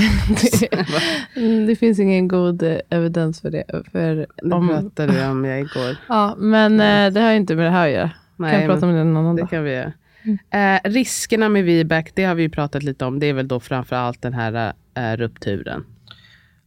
[1.37, 3.65] Mm, det finns ingen god eh, evidens för det.
[3.93, 5.97] För Det om, pratade jag om jag igår.
[6.09, 8.11] ja, men eh, det har ju inte med det här att göra.
[8.37, 9.51] Nej, kan prata om det en annan det dag.
[9.51, 9.93] kan vi göra.
[10.51, 13.19] Eh, riskerna med VBAC, det har vi ju pratat lite om.
[13.19, 15.85] Det är väl då framför allt den här eh, rupturen.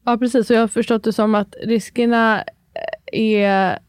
[0.06, 0.50] Ja, precis.
[0.50, 2.44] Och jag har förstått det som att riskerna
[3.14, 3.80] eh, är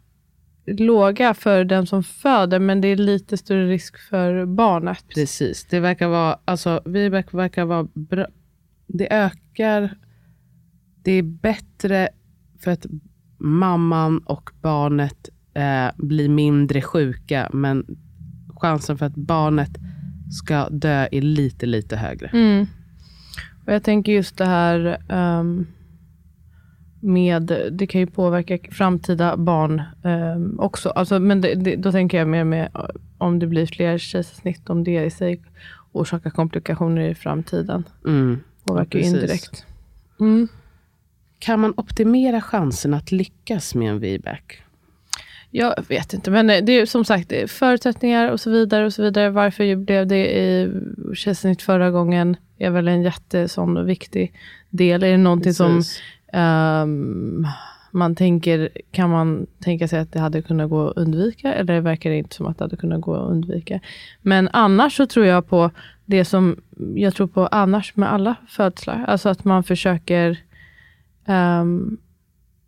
[0.67, 5.05] låga för den som föder, men det är lite större risk för barnet.
[5.15, 5.65] Precis.
[5.65, 8.27] Det verkar vara, alltså VBAC verkar vara bra.
[8.87, 9.99] Det ökar,
[11.03, 12.09] det är bättre
[12.61, 12.87] för att
[13.39, 17.87] mamman och barnet eh, blir mindre sjuka, men
[18.57, 19.71] chansen för att barnet
[20.43, 22.27] ska dö är lite, lite högre.
[22.27, 22.67] Mm.
[23.67, 25.67] Och jag tänker just det här ehm,
[27.07, 30.89] med, det kan ju påverka framtida barn ehm, också.
[30.89, 32.87] Alltså, men det, det, då tänker jag mer med eh,
[33.19, 35.41] om det blir fler kejsarsnitt, om det i sig
[35.93, 37.85] orsakar komplikationer i framtiden.
[38.07, 38.41] Mm.
[38.65, 39.15] Påverkar precis.
[39.15, 39.67] indirekt.
[40.21, 40.49] Mm.
[41.39, 44.41] Kan man optimera chansen att lyckas med en VBAC?
[45.51, 48.87] Jag vet inte, men det är som sagt är förutsättningar och så vidare.
[48.87, 49.31] och så vidare.
[49.31, 50.71] Varför blev det i
[51.15, 54.33] kejsarsnitt förra gången är väl en jätte sån viktig
[54.71, 55.03] del.
[55.03, 55.83] Är det någonting som
[56.33, 57.47] Ehm,
[57.91, 61.55] man tänker, kan man tänka sig att det hade kunnat gå att undvika?
[61.55, 63.81] Eller verkar det inte som att det hade kunnat gå att undvika?
[64.23, 65.71] Men annars så tror jag på
[66.05, 66.57] det som
[66.95, 69.05] jag tror på annars med alla födslar.
[69.09, 70.39] Alltså att man försöker
[71.27, 71.99] um,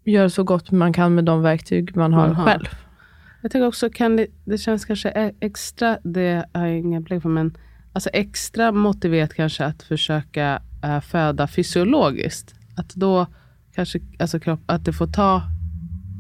[0.05, 2.45] göra så gott man kan med de verktyg man har Man har.
[2.47, 2.67] själv.
[3.43, 7.23] Jag tänker också, kan det, det känns kanske e- extra, det har jag inga belägg
[7.23, 7.57] för, men
[7.93, 12.55] alltså extra motiverat kanske att försöka eh, föda fysiologiskt.
[12.77, 13.27] Att då
[13.79, 15.43] kanske, alltså kropp, att det får ta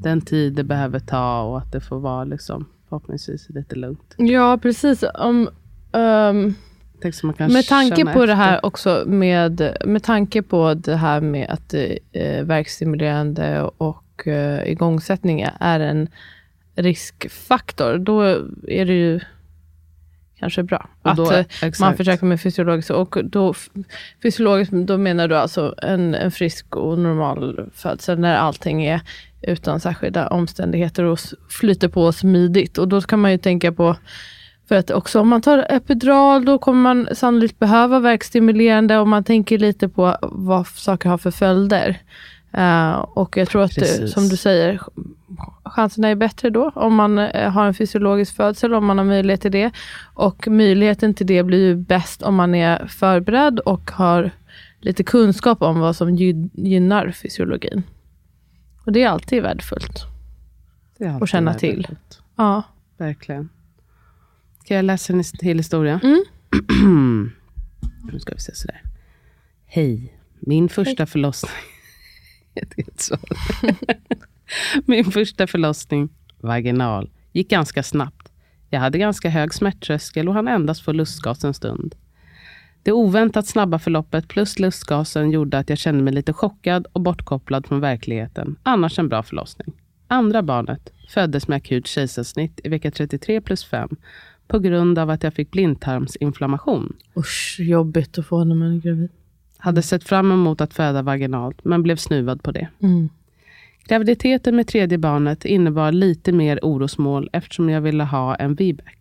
[0.02, 4.14] den tid det behöver ta och att det får vara liksom förhoppningsvis lite lugnt.
[4.16, 5.04] Ja, precis.
[5.14, 5.48] Om,
[7.34, 8.66] kan med tanke på det här efter.
[8.66, 11.74] också med, med tanke på det här med att
[12.12, 16.08] eh, verkstimulerande och eh, igångsättning är en
[16.74, 18.22] riskfaktor, då
[18.68, 19.20] är det ju
[20.38, 21.44] kanske bra Och att då- eh,
[21.80, 22.90] man försöker med fysiologiskt.
[22.90, 23.54] Och då,
[24.22, 29.00] fysiologiskt, då menar du alltså en, en frisk och normal födsel när allting är
[29.42, 31.18] utan särskilda omständigheter och
[31.50, 32.78] flyter på smidigt.
[32.78, 33.96] Och då kan man ju tänka på
[34.68, 39.24] för att också om man tar epidural då kommer man sannolikt behöva verkstimulerande och man
[39.24, 41.96] tänker lite på vad saker har för följder.
[42.52, 44.12] Eh, och jag tror att det, Precis.
[44.12, 44.80] som du säger,
[45.64, 49.40] chanserna är bättre då, om man eh, har en fysiologisk födsel, om man har möjlighet
[49.40, 49.70] till det.
[50.14, 54.30] Och möjligheten till det blir ju bäst om man är förberedd och har
[54.80, 57.82] lite kunskap om vad som gy- gynnar fysiologin.
[58.86, 60.04] Och det är alltid värdefullt.
[60.98, 61.76] Det är alltid Och känna till.
[61.76, 62.22] värdefullt.
[62.36, 62.62] Ja.
[62.96, 63.48] Verkligen.
[64.64, 66.00] Ska jag läsa en till historia?
[66.02, 66.24] Mm.
[68.12, 68.82] nu ska vi se sådär.
[69.66, 70.14] Hej.
[70.40, 71.52] Min första förlossning...
[71.52, 72.47] Jag tycker det är så.
[74.84, 76.08] Min första förlossning,
[76.40, 78.32] vaginal, gick ganska snabbt.
[78.70, 81.94] Jag hade ganska hög smärttröskel och hann endast få lustgas en stund.
[82.82, 87.66] Det oväntat snabba förloppet plus lustgasen gjorde att jag kände mig lite chockad och bortkopplad
[87.66, 88.56] från verkligheten.
[88.62, 89.72] Annars en bra förlossning.
[90.08, 93.88] Andra barnet föddes med akut kejsarsnitt i vecka 33 plus 5
[94.48, 96.96] på grund av att jag fick blindtarmsinflammation.
[97.16, 99.10] Usch, jobbigt att få när man är gravid.
[99.58, 102.68] Hade sett fram emot att föda vaginalt, men blev snuvad på det.
[102.82, 103.08] Mm.
[103.88, 108.94] Graviditeten med tredje barnet innebar lite mer orosmål eftersom jag ville ha en VBAC.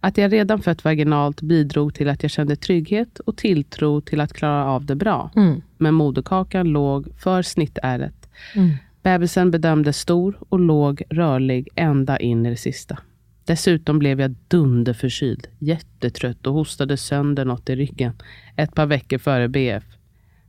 [0.00, 4.32] Att jag redan fött vaginalt bidrog till att jag kände trygghet och tilltro till att
[4.32, 5.30] klara av det bra.
[5.36, 5.62] Mm.
[5.78, 8.28] Men moderkakan låg för snittärret.
[8.54, 8.70] Mm.
[9.02, 12.98] Bebisen bedömdes stor och låg rörlig ända in i det sista.
[13.44, 18.12] Dessutom blev jag dunderförkyld, jättetrött och hostade sönder något i ryggen
[18.56, 19.84] ett par veckor före BF.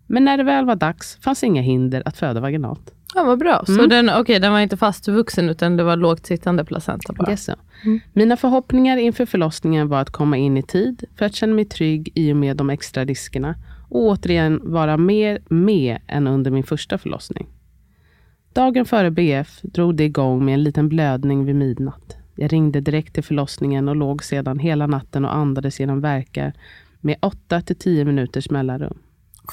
[0.07, 2.93] Men när det väl var dags fanns inga hinder att föda vaginalt.
[3.15, 3.63] Ja, vad bra.
[3.65, 3.89] Så Mm.
[3.89, 7.31] den, okay, den var inte fastvuxen, utan det var lågt sittande placenta bara.
[7.31, 7.53] Yes, so.
[8.13, 12.11] Mina förhoppningar inför förlossningen var att komma in i tid för att känna mig trygg
[12.15, 13.55] i och med de extra riskerna
[13.89, 17.47] och återigen vara mer med än under min första förlossning.
[18.53, 22.17] Dagen före BF drog det igång med en liten blödning vid midnatt.
[22.41, 26.53] Jag ringde direkt till förlossningen och låg sedan hela natten och andades genom verkar
[26.99, 28.97] med 8 till 10 minuters mellanrum.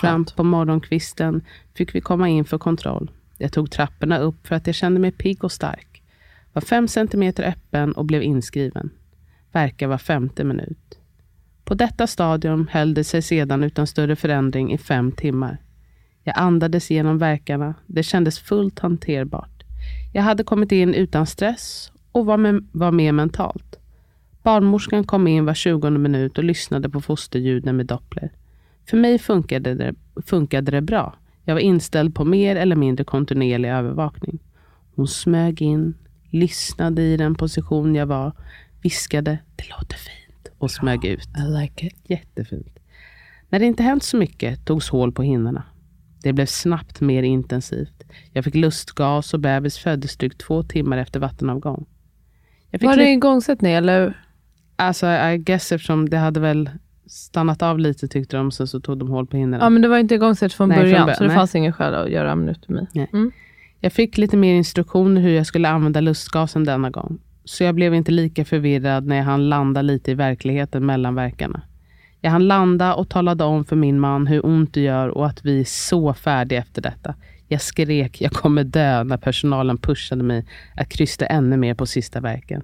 [0.00, 1.42] Fram på morgonkvisten
[1.74, 3.10] fick vi komma in för kontroll.
[3.38, 6.02] Jag tog trapporna upp för att jag kände mig pigg och stark.
[6.52, 8.90] Var fem centimeter öppen och blev inskriven.
[9.52, 10.98] Verkar var femte minut.
[11.64, 15.58] På detta stadium höll det sig sedan utan större förändring i fem timmar.
[16.22, 17.74] Jag andades genom verkarna.
[17.86, 19.62] Det kändes fullt hanterbart.
[20.12, 23.78] Jag hade kommit in utan stress och var med, var med mentalt.
[24.42, 28.32] Barnmorskan kom in var 20 minut och lyssnade på fosterljuden med Doppler.
[28.90, 29.94] För mig funkade det,
[30.26, 31.14] funkade det bra.
[31.44, 34.38] Jag var inställd på mer eller mindre kontinuerlig övervakning.
[34.94, 35.94] Hon smög in,
[36.30, 38.32] lyssnade i den position jag var,
[38.82, 41.28] viskade “det låter fint” och smög ut.
[41.38, 41.96] I like it.
[42.04, 42.78] Jättefint.
[43.48, 45.62] När det inte hänt så mycket togs hål på hinnorna.
[46.22, 48.04] Det blev snabbt mer intensivt.
[48.32, 51.86] Jag fick lustgas och bebis föddes drygt två timmar efter vattenavgång.
[52.70, 54.22] Var det igångsättning eller?
[54.76, 56.70] Alltså, I guess eftersom det hade väl
[57.06, 59.64] stannat av lite tyckte de, så, så tog de hål på hinnorna.
[59.64, 61.36] Ja, men det var inte igångsatt från Nej, från början, början, så det nej.
[61.36, 62.86] fanns ingen skäl att göra amnutomi.
[63.12, 63.32] Mm.
[63.80, 67.18] Jag fick lite mer instruktioner hur jag skulle använda lustgasen denna gång.
[67.44, 71.60] Så jag blev inte lika förvirrad när jag hann landa lite i verkligheten mellan verkarna.
[72.20, 75.44] Jag hann landa och talade om för min man hur ont det gör och att
[75.44, 77.14] vi är så färdiga efter detta.
[77.48, 80.44] Jag skrek jag kommer dö när personalen pushade mig
[80.76, 82.62] att krysta ännu mer på sista verken.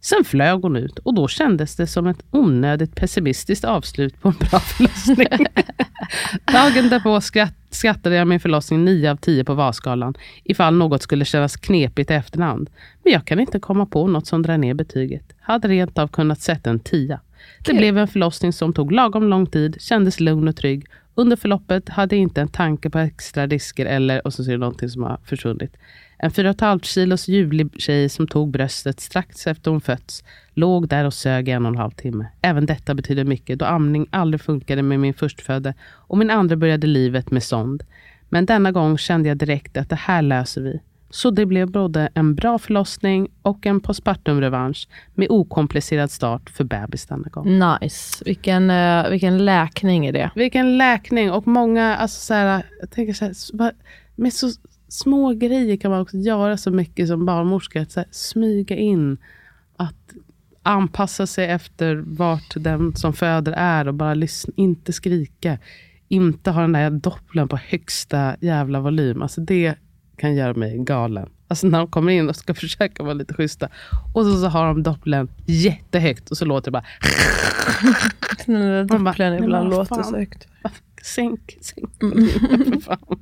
[0.00, 4.34] Sen flög hon ut och då kändes det som ett onödigt pessimistiskt avslut på en
[4.34, 5.46] bra förlossning.
[6.52, 10.14] Dagen därpå skratt, skrattade jag min förlossning 9 av 10 på VAS-skalan,
[10.44, 12.70] ifall något skulle kännas knepigt i efterhand.
[13.04, 15.32] Men jag kan inte komma på något som drar ner betyget.
[15.40, 17.20] Hade rent av kunnat sätta en 10.
[17.64, 20.86] Det blev en förlossning som tog lagom lång tid, kändes lugn och trygg.
[21.14, 24.58] Under förloppet hade jag inte en tanke på extra risker eller, och så ser det
[24.58, 25.76] någonting som har försvunnit.
[26.18, 31.14] En 4,5 kilos ljuvlig tjej som tog bröstet strax efter hon fötts låg där och
[31.14, 32.26] sög i en och en halv timme.
[32.42, 36.86] Även detta betyder mycket då amning aldrig funkade med min förstfödde och min andra började
[36.86, 37.84] livet med sond.
[38.28, 40.80] Men denna gång kände jag direkt att det här löser vi.
[41.14, 47.06] Så det blev både en bra förlossning och en postpartum-revansch med okomplicerad start för bebis
[47.06, 47.58] denna gång.
[47.58, 48.24] Nice.
[48.24, 50.30] Vilken, eh, vilken läkning är det?
[50.34, 53.72] Vilken läkning och många, alltså så här, jag tänker så här,
[54.16, 54.50] med så
[54.88, 57.82] små grejer kan man också göra så mycket som barnmorska.
[57.82, 59.18] Att så här, smyga in,
[59.76, 60.12] att
[60.62, 65.58] anpassa sig efter vart den som föder är och bara lyssna, inte skrika.
[66.08, 69.22] Inte ha den där doppeln på högsta jävla volym.
[69.22, 69.74] Alltså det
[70.22, 71.28] kan göra mig galen.
[71.48, 73.68] Alltså när de kommer in och ska försöka vara lite schyssta.
[74.14, 76.84] Och så, så har de doppeln jättehögt och så låter det bara
[78.46, 80.48] Den där nej, ibland låter så högt.
[81.02, 81.90] sänk, sänk
[82.84, 83.18] fan.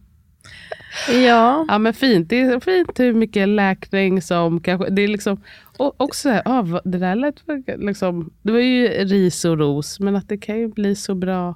[1.08, 1.66] Ja.
[1.68, 2.28] Ja men fint.
[2.28, 4.90] Det är fint hur mycket läkning som kanske...
[4.90, 5.42] Det är liksom...
[5.78, 8.30] Och också så här, ah, det där lät liksom...
[8.42, 11.54] Det var ju ris och ros, men att det kan ju bli så bra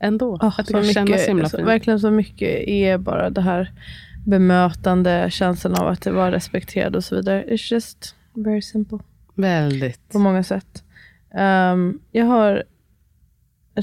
[0.00, 0.34] ändå.
[0.34, 1.68] Oh, att det kan kännas mycket, så himla fint.
[1.68, 3.70] verkligen så mycket är bara det här
[4.26, 7.44] bemötande, känslan av att vara respekterad och så vidare.
[7.44, 8.98] It's just very simple
[9.34, 10.08] Väldigt.
[10.12, 10.84] på många sätt.
[11.34, 12.62] Ehm, jag har,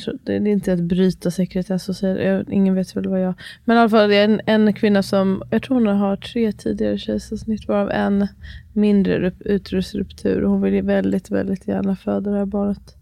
[0.04, 3.34] tror, det är inte att bryta sekretess och säga ingen vet väl vad jag,
[3.66, 6.52] men i alla fall det är en, en kvinna som, jag tror hon har tre
[6.52, 8.28] tidigare kejsarsnitt varav en
[8.74, 12.94] mindre rup- uterusruptur och hon vill ju väldigt, väldigt gärna föda det här barnet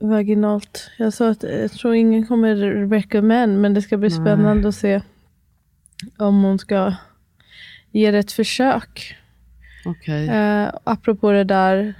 [0.00, 0.90] vaginalt.
[0.98, 2.56] Jag sa att jag tror ingen kommer
[2.88, 4.18] recommend men det ska bli Nej.
[4.18, 5.00] spännande att se
[6.18, 6.94] om hon ska
[7.92, 9.16] ge det ett försök.
[9.84, 10.28] Okej.
[10.28, 11.94] Eh, apropå det där.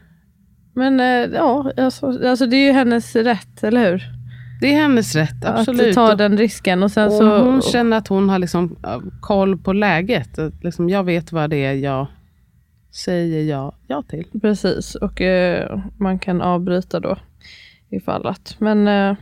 [0.74, 4.02] Men eh, ja, alltså, alltså det är ju hennes rätt, eller hur?
[4.60, 5.88] Det är hennes rätt, absolut.
[5.88, 6.82] Att ta Och- den risken.
[6.82, 10.88] Och sen Om så, hon känner att hon har liksom äh, koll på läget, liksom
[10.88, 12.06] jag vet vad det är jag
[12.90, 14.26] säger ja, ja till.
[14.40, 17.16] Precis, och eh, man kan avbryta då
[17.88, 18.56] ifall att.
[18.58, 19.16] Men eh,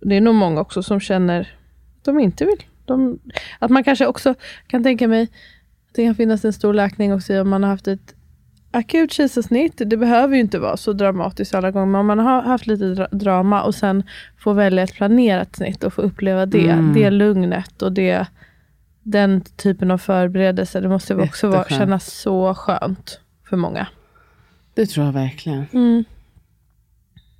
[0.00, 2.62] det är nog många också som känner att de inte vill.
[2.86, 3.18] De,
[3.58, 4.34] att man kanske också
[4.66, 5.30] kan tänka mig att
[5.94, 8.14] det kan finnas en stor läkning också om man har haft ett
[8.70, 9.82] akut kejsarsnitt.
[9.86, 12.84] Det behöver ju inte vara så dramatiskt alla gånger, men om man har haft lite
[12.84, 14.02] dra- drama och sen
[14.38, 16.94] får välja ett planerat snitt och få uppleva det, Mm.
[16.94, 18.26] det lugnet och det,
[19.02, 20.80] den typen av förberedelse.
[20.80, 23.86] Det måste också vara, kännas så skönt för många.
[24.74, 25.66] Det tror jag verkligen.
[25.72, 26.04] Mm.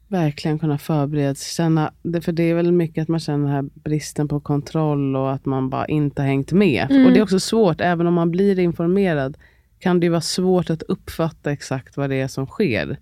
[0.08, 1.54] Verkligen kunna förbereda sig.
[1.54, 1.92] Känna,
[2.22, 5.44] för det är väl mycket att man känner den här bristen på kontroll och att
[5.44, 6.90] man bara inte har hängt med.
[6.90, 7.06] Mm.
[7.06, 9.36] Och det är också svårt, även om man blir informerad,
[9.78, 12.96] kan det ju vara svårt att uppfatta exakt vad det är som sker.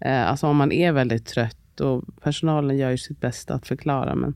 [0.00, 4.14] Eh, alltså om man är väldigt trött och personalen gör ju sitt bästa att förklara.
[4.14, 4.34] Men,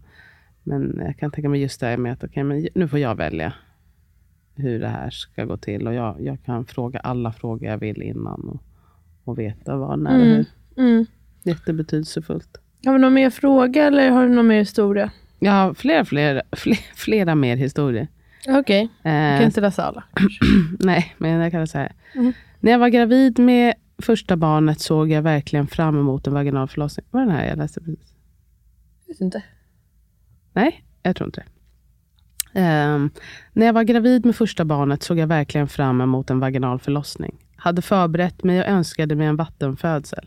[0.62, 3.14] men jag kan tänka mig just det här med att okej, men nu får jag
[3.14, 3.52] välja
[4.54, 5.86] hur det här ska gå till.
[5.86, 8.62] Och jag, jag kan fråga alla frågor jag vill innan och,
[9.24, 10.36] och veta vad, när och Mm.
[10.76, 10.84] hur.
[10.84, 11.06] Mm.
[11.42, 12.58] Jättebetydelsefullt.
[12.86, 15.10] Har vi någon mer fråga eller har du någon mer historia?
[15.38, 18.08] Jag har flera, flera, flera, flera mer historier.
[18.48, 20.04] Okej, jag Eh, kan inte läsa alla.
[20.78, 21.92] nej, men jag kan säga.
[22.14, 22.32] Mm.
[22.60, 27.06] När jag var gravid med första barnet såg jag verkligen fram emot en vaginal förlossning.
[27.10, 28.14] Var den här jag läste precis?
[29.06, 29.42] Jag vet inte.
[30.52, 31.44] Nej, jag tror inte.
[32.52, 33.10] Ehm,
[33.52, 37.36] när jag var gravid med första barnet såg jag verkligen fram emot en vaginal förlossning.
[37.56, 40.26] Hade förberett mig och önskade mig en vattenfödsel.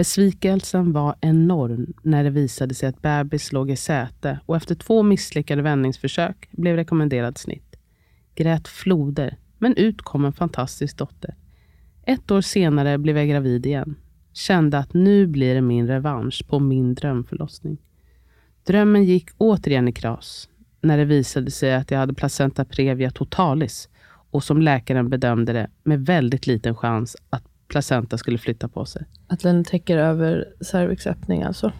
[0.00, 5.02] Besvikelsen var enorm när det visade sig att bebis låg i säte och efter två
[5.02, 7.76] misslyckade vändningsförsök blev rekommenderad snitt.
[8.34, 11.34] Grät floder, men ut kom en fantastisk dotter.
[12.06, 13.96] Ett år senare blev jag gravid igen.
[14.32, 17.78] Kände att nu blir det min revansch på min drömförlossning.
[18.64, 20.48] Drömmen gick återigen i kras
[20.80, 23.88] när det visade sig att jag hade placenta previa totalis
[24.30, 29.02] och som läkaren bedömde det med väldigt liten chans att placenta skulle flytta på sig.
[29.26, 31.72] Att den täcker över cervixöppning alltså.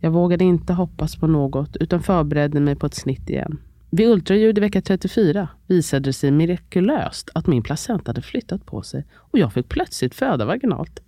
[0.00, 3.58] Jag vågade inte hoppas på något utan förberedde mig på ett snitt igen.
[3.90, 8.82] Vid ultraljud i vecka 34 visade det sig mirakulöst att min placenta hade flyttat på
[8.82, 11.00] sig och jag fick plötsligt föda vaginalt.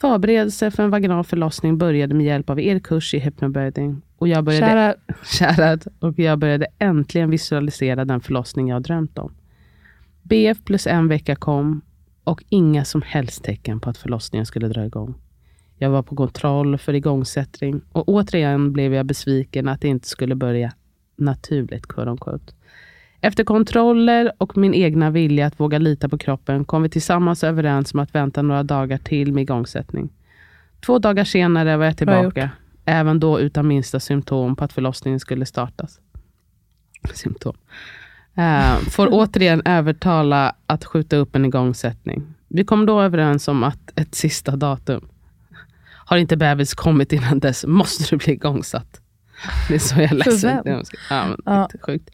[0.00, 4.44] Förberedelse för en vaginal förlossning började med hjälp av er kurs i hypnobirthing och jag
[4.44, 9.34] började Kära, och jag började äntligen visualisera den förlossning jag drömt om.
[10.22, 11.80] BF plus en vecka kom
[12.24, 15.14] och inga som helst tecken på att förlossningen skulle dra igång.
[15.78, 20.34] Jag var på kontroll för igångsättning och återigen blev jag besviken att det inte skulle
[20.34, 20.72] börja
[21.16, 21.86] naturligt.
[21.86, 22.54] quote unquote.
[23.20, 27.94] Efter kontroller och min egna vilja att våga lita på kroppen kom vi tillsammans överens
[27.94, 30.10] om att vänta några dagar till med igångsättning.
[30.86, 32.50] Två dagar senare var jag tillbaka.
[32.84, 36.00] Även då utan minsta symptom på att förlossningen skulle startas.
[37.14, 37.56] Symptom.
[38.34, 42.22] Eh, får återigen övertala att skjuta upp en igångsättning.
[42.48, 45.08] Vi kom då överens om att ett sista datum.
[46.06, 49.00] Har inte bebis kommit innan dess måste du bli igångsatt.
[49.68, 50.62] Det är så jag läser.
[50.64, 50.82] det.
[51.10, 51.68] Ja, men, Ja.
[51.86, 52.10] Sjukt.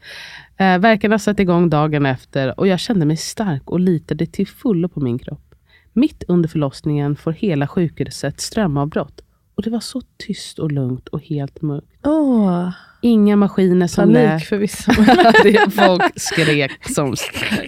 [0.57, 4.89] Eh, verkarna satte igång dagen efter och jag kände mig stark och litade till fullo
[4.89, 5.55] på min kropp.
[5.93, 9.21] Mitt under förlossningen får hela sjukhuset strömavbrott.
[9.55, 11.87] Och det var så tyst och lugnt och helt mörkt.
[12.03, 12.71] åh,
[13.01, 14.29] Inga maskiner som lät.
[14.29, 14.91] panik för vissa.
[15.43, 17.15] Det- Folk skrek som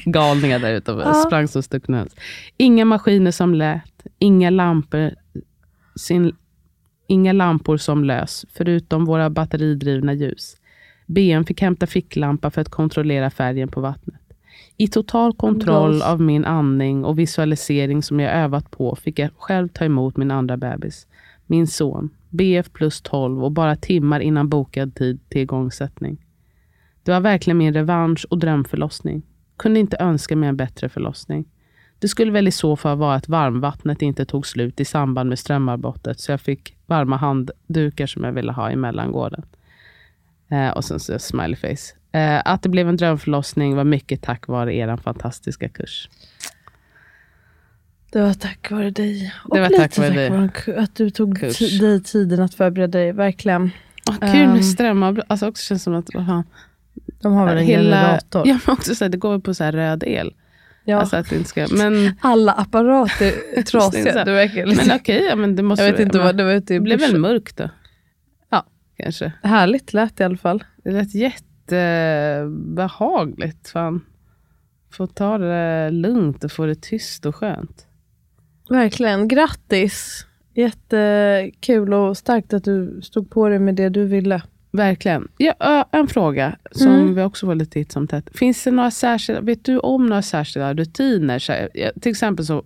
[0.06, 1.14] galningar där ute och Ja.
[1.14, 2.08] sprang som stuckna.
[2.58, 5.12] Inga maskiner som lät, inga lampor,
[5.96, 6.36] sin,
[7.08, 10.58] inga lampor som lös, förutom våra batteridrivna ljus.
[11.08, 14.16] BM fick hämta ficklampa för att kontrollera färgen på vattnet.
[14.78, 19.68] I total kontroll av min andning och visualisering som jag övat på fick jag själv
[19.68, 21.08] ta emot min andra bebis,
[21.52, 26.26] min son, BF plus 12 och bara timmar innan bokad tid till igångsättning.
[27.04, 29.22] Det var verkligen min revansch och drömförlossning.
[29.58, 31.46] Kunde inte önska mig en bättre förlossning.
[32.00, 35.40] Det skulle väl i så fall vara att varmvattnet inte tog slut i samband med
[35.40, 39.44] strömavbrottet, så jag fick varma handdukar som jag ville ha i mellangården.
[40.50, 42.18] Eh, och sen så smiley face.
[42.20, 46.10] Eh, att det blev en drömförlossning var mycket tack vare er fantastiska kurs.
[48.12, 49.34] Det var tack vare dig.
[49.50, 50.30] Och Det var lite tack vare dig.
[50.30, 50.50] vare
[50.84, 51.80] att du tog Kurs.
[51.80, 53.12] dig tiden att förbereda dig.
[53.12, 53.72] Verkligen.
[54.10, 54.54] Oh, kul Ehm.
[54.54, 55.26] med strömavbrott.
[55.30, 56.44] Alltså också känns som att fan,
[57.22, 58.48] De har väl en hela, generator.
[58.48, 60.34] ja, men också så här, det går på så här röd el.
[60.86, 60.98] Ja.
[61.00, 64.26] Alltså att inte ska, men Alla apparater är trasiga.
[64.26, 64.92] Det verkar men liksom.
[64.96, 66.82] okej, ja, men det måste Jag vet inte men, vad det var ute i Det
[66.84, 67.70] blev väl mörkt då?
[68.50, 68.66] Ja.
[68.98, 69.32] Kanske.
[69.44, 70.64] Härligt lät det i alla fall.
[70.84, 73.70] Det lät jättebehagligt.
[73.70, 74.06] Fan.
[74.92, 77.88] Få ta det lugnt och få det tyst och skönt.
[78.70, 79.28] Verkligen.
[79.28, 80.26] Grattis.
[80.54, 84.42] Jättekul och starkt att du stod på dig med det du ville.
[84.72, 85.28] Verkligen.
[85.38, 87.16] Ja, en fråga som Mm.
[87.16, 88.30] vi också får lite titt som tätt.
[88.34, 91.40] Finns det några särskilda, vet du om några särskilda rutiner?
[91.40, 91.54] Så,
[92.02, 92.64] till exempel så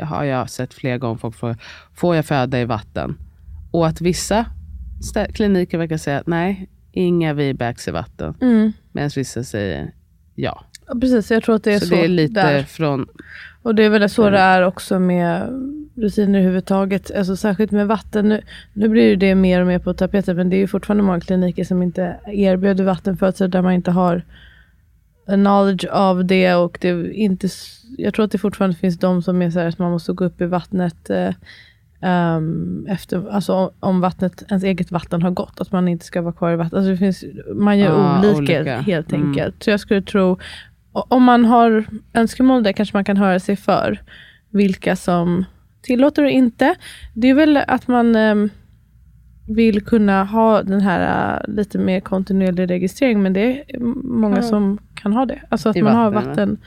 [0.00, 1.56] har jag sett flera gånger folk fråga,
[1.94, 3.16] får jag föda i vatten?
[3.70, 4.46] Och att vissa
[5.34, 8.34] kliniker verkar säga att nej, inga VBACs i vatten.
[8.40, 8.72] Mm.
[8.92, 9.94] Medan vissa säger
[10.34, 10.64] ja.
[10.86, 11.94] Ja, precis, jag tror att det är så, så.
[11.94, 12.62] det är lite där.
[12.62, 13.06] från...
[13.62, 14.32] Och det är väl så Mm.
[14.32, 15.48] det är också med
[15.96, 17.10] rutiner överhuvudtaget.
[17.16, 18.28] Alltså särskilt med vatten.
[18.28, 18.40] Nu,
[18.72, 20.36] nu blir det mer och mer på tapeten.
[20.36, 24.22] Men det är ju fortfarande många kliniker som inte erbjuder vattenfödsel där man inte har
[25.26, 26.54] knowledge av det.
[26.54, 27.48] Och det är inte,
[27.98, 30.24] jag tror att det fortfarande finns de som är så här att man måste gå
[30.24, 31.34] upp i vattnet eh,
[32.00, 35.60] ehm, efter, alltså om vattnet, ens eget vatten har gått.
[35.60, 36.74] Att man inte ska vara kvar i vattnet.
[36.74, 38.80] Alltså det finns, man gör Ah, olika, olika.
[38.80, 39.28] helt Mm.
[39.28, 39.62] enkelt.
[39.62, 40.38] Så jag skulle tro
[41.08, 41.84] Om man har
[42.14, 44.00] önskemål där kanske man kan höra sig för
[44.50, 45.44] vilka som
[45.82, 46.74] tillåter och inte.
[47.14, 48.50] Det är väl att man ehm,
[49.48, 54.42] vill kunna ha den här äh, lite mer kontinuerlig registrering, men det är många Ja.
[54.42, 55.42] som kan ha det.
[55.48, 56.30] Alltså att I man har vatten, va?
[56.30, 56.58] vatten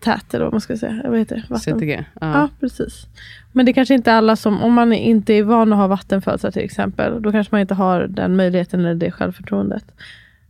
[0.00, 1.02] tät eller vad man ska säga.
[1.04, 1.44] Vad heter det?
[1.48, 1.74] Vatten.
[1.78, 2.04] CTG.
[2.20, 2.32] Ja.
[2.32, 2.48] Ja.
[2.60, 3.06] precis.
[3.52, 6.50] Men det kanske inte är alla som, om man inte är van att ha vattenfödslar
[6.50, 9.84] till exempel, då kanske man inte har den möjligheten eller det självförtroendet.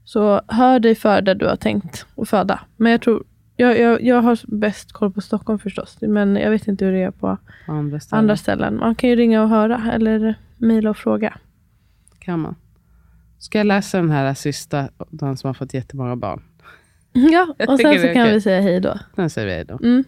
[0.07, 2.61] Så hör dig för där du har tänkt att föda.
[2.77, 3.25] Men jag tror,
[3.57, 7.03] jag, jag, jag har bäst koll på Stockholm förstås, men jag vet inte hur det
[7.03, 8.77] är på Andra ställen andra ställen.
[8.77, 11.39] Man kan ju ringa och höra eller mejla och fråga.
[12.19, 12.55] kan man.
[13.39, 16.43] Ska jag läsa den här sista, den som har fått jättemånga barn?
[17.13, 18.33] Ja, Jag och sen så kan okej.
[18.33, 18.99] vi säga hej då.
[19.15, 19.79] Den säger vi hej då.
[19.83, 20.05] Mm.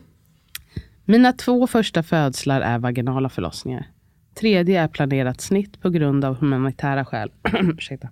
[1.05, 3.87] Mina två första födslar är vaginala förlossningar.
[4.35, 7.31] Tredje är planerat snitt på grund av humanitära skäl.
[7.63, 8.09] Ursäkta.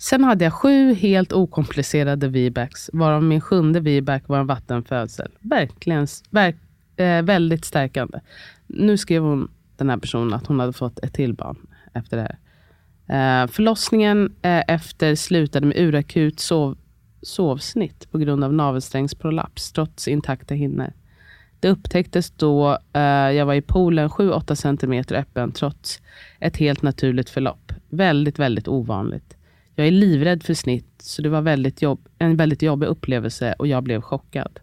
[0.00, 5.30] Sen hade jag sju helt okomplicerade VBACs, varav min sjunde VBAC var en vattenfödsel.
[5.40, 6.56] Verkligen verk,
[6.96, 8.20] eh, väldigt stärkande.
[8.66, 11.56] Nu skrev hon, den här personen, att hon hade fått ett till barn
[11.94, 13.42] efter det här.
[13.42, 16.78] Eh, förlossningen eh, efter slutade med urakut sov,
[17.22, 20.92] sovsnitt på grund av navelsträngsprolaps, trots intakta hinnor.
[21.60, 26.00] Det upptäcktes då eh, jag var i poolen 7-8 cm öppen trots
[26.38, 27.72] ett helt naturligt förlopp.
[27.88, 29.36] Väldigt, väldigt ovanligt.
[29.80, 33.66] Jag är livrädd för snitt, så det var väldigt jobb, en väldigt jobbig upplevelse och
[33.66, 34.60] jag blev chockad.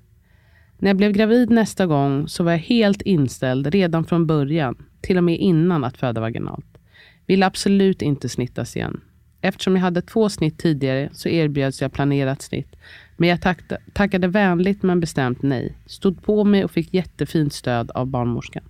[0.78, 5.18] När jag blev gravid nästa gång så var jag helt inställd redan från början, till
[5.18, 6.78] och med innan att föda vaginalt.
[7.26, 9.02] Ville absolut inte snittas igen.
[9.42, 12.76] Eftersom jag hade två snitt tidigare så erbjöds jag planerat snitt.
[13.18, 15.78] Men jag tackade, tackade vänligt men bestämt nej.
[15.86, 18.64] Stod på mig och fick jättefint stöd av barnmorskan.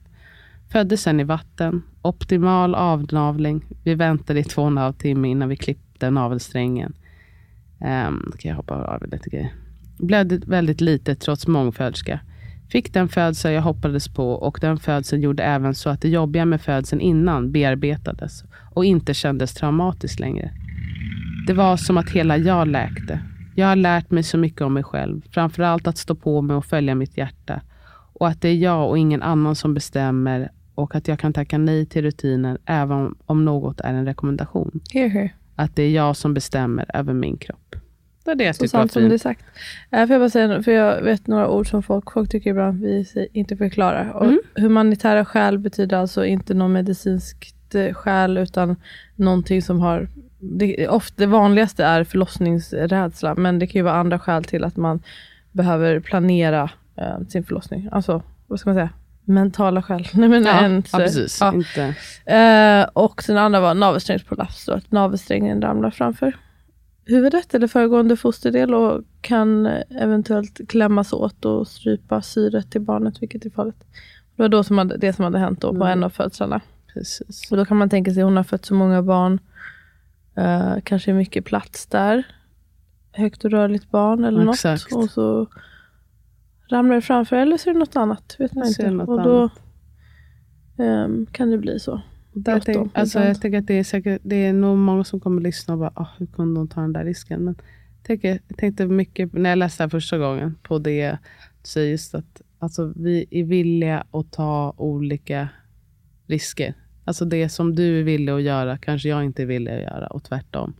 [0.71, 1.83] Föddes sen i vatten.
[2.01, 3.65] Optimal avnavling.
[3.83, 6.93] Vi väntade i två och en halv timme innan vi klippte den navelsträngen.
[7.79, 9.53] Um, ehm, då kan jag hoppa av lite grejer.
[9.97, 12.19] Blödde väldigt lite trots mångföderska.
[12.69, 16.45] Fick den födsel jag hoppades på och den födseln gjorde även så att det jobbiga
[16.45, 18.43] med födseln innan bearbetades
[18.73, 20.51] och inte kändes traumatiskt längre.
[21.47, 23.19] Det var som att hela jag läkte.
[23.55, 25.21] Jag har lärt mig så mycket om mig själv.
[25.31, 27.61] Framförallt att stå på mig och följa mitt hjärta.
[28.13, 31.57] Och att det är jag och ingen annan som bestämmer och att jag kan tacka
[31.57, 34.79] nej till rutiner även om något är en rekommendation.
[34.93, 35.29] Here, here.
[35.59, 37.75] Att det är jag som bestämmer över min kropp.
[38.25, 39.45] Det är det jag Så tycker sant som det är sagt.
[39.91, 42.77] Äh, får jag bara säga, för jag vet några ord som folk, folk tycker ibland
[42.77, 44.11] att vi inte förklarar.
[44.11, 44.39] Och Mm.
[44.55, 48.75] Humanitära skäl betyder alltså inte någon medicinskt eh, skäl, utan
[49.15, 50.07] någonting som har...
[50.39, 54.75] Det, ofta, det vanligaste är förlossningsrädsla, men det kan ju vara andra skäl till att
[54.75, 55.01] man
[55.51, 57.89] behöver planera eh, sin förlossning.
[57.91, 58.89] Alltså, vad ska man säga?
[59.27, 60.07] Mentala skäl.
[60.13, 61.37] Nej, men Ja, ens, ja, precis.
[61.41, 61.53] ja.
[61.53, 61.95] Inte.
[62.25, 66.35] Eh, och den andra var navelsträngsprolaps, då att navelsträngen ramlar framför
[67.05, 73.45] huvudet eller föregående fosterdel och kan eventuellt klämmas åt och strypa syret till barnet, vilket
[73.45, 73.83] är farligt.
[74.35, 75.87] Det var då som hade, det som hade hänt då på Mm.
[75.87, 76.61] en av födslarna.
[76.93, 77.51] Precis.
[77.51, 79.39] Och då kan man tänka sig, hon har fött så många barn,
[80.35, 82.23] eh, kanske är mycket plats där.
[83.11, 84.91] Högt och rörligt barn eller Exakt.
[84.91, 85.03] något.
[85.03, 85.47] Och så
[86.69, 88.35] ramlar det framför, eller så är det något annat.
[88.39, 89.03] Vet man Så inte.
[89.03, 89.49] och då
[90.83, 92.01] ehm, kan det bli så.
[92.33, 93.29] Jag, bråttom tänk, alltså, ibland.
[93.29, 95.91] jag tänker att det är, säkert, det är nog många som kommer lyssna och bara,
[95.95, 97.43] ah, hur kunde hon ta den där risken?
[97.43, 97.55] Men
[97.97, 101.17] jag, tänker, jag tänkte mycket, när jag läste det här första gången, på det
[101.63, 105.49] säger just att alltså, vi är villiga att ta olika
[106.27, 106.73] risker.
[107.05, 110.07] Alltså det som du är villig att göra, kanske jag inte är villig att göra
[110.07, 110.73] och tvärtom.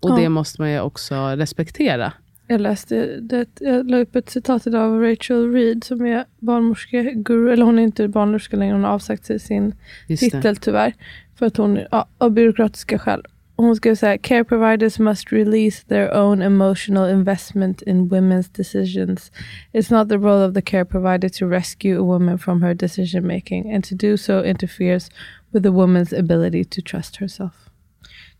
[0.00, 0.16] Och Ja.
[0.16, 2.12] det måste man ju också respektera.
[2.48, 7.52] Jag läste, det, jag la upp ett citat idag av Rachel Reed som är barnmorskeguru,
[7.52, 9.74] eller hon är inte barnmorska längre, hon har avsagt sig sin
[10.06, 10.30] Just det.
[10.30, 10.94] titel tyvärr.
[11.38, 13.22] För att hon, ja, av byråkratiska skäl.
[13.56, 19.32] Hon skrev så här, care providers must release their own emotional investment in women's decisions.
[19.72, 23.26] It's not the role of the care provider to rescue a woman from her decision
[23.26, 25.10] making and to do so interferes
[25.52, 27.65] with the woman's ability to trust herself.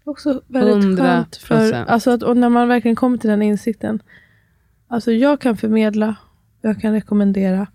[0.06, 0.96] Det också väldigt 100%.
[0.96, 1.36] skönt.
[1.36, 4.02] För, alltså att, och när man verkligen kommer till den insikten.
[4.88, 6.16] Alltså jag kan förmedla,
[6.62, 7.66] jag kan rekommendera.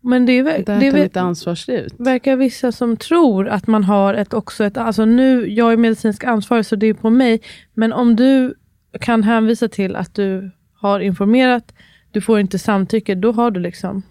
[0.00, 1.94] Men det är, Där det är lite ansvarsut.
[1.98, 6.24] verkar vissa som tror att man har ett också ett, alltså nu, jag är medicinsk
[6.24, 7.40] ansvarig så det är på mig,
[7.74, 8.54] men om du
[9.00, 11.74] kan hänvisa till att du har informerat,
[12.10, 14.02] du får inte samtycke, då har du liksom,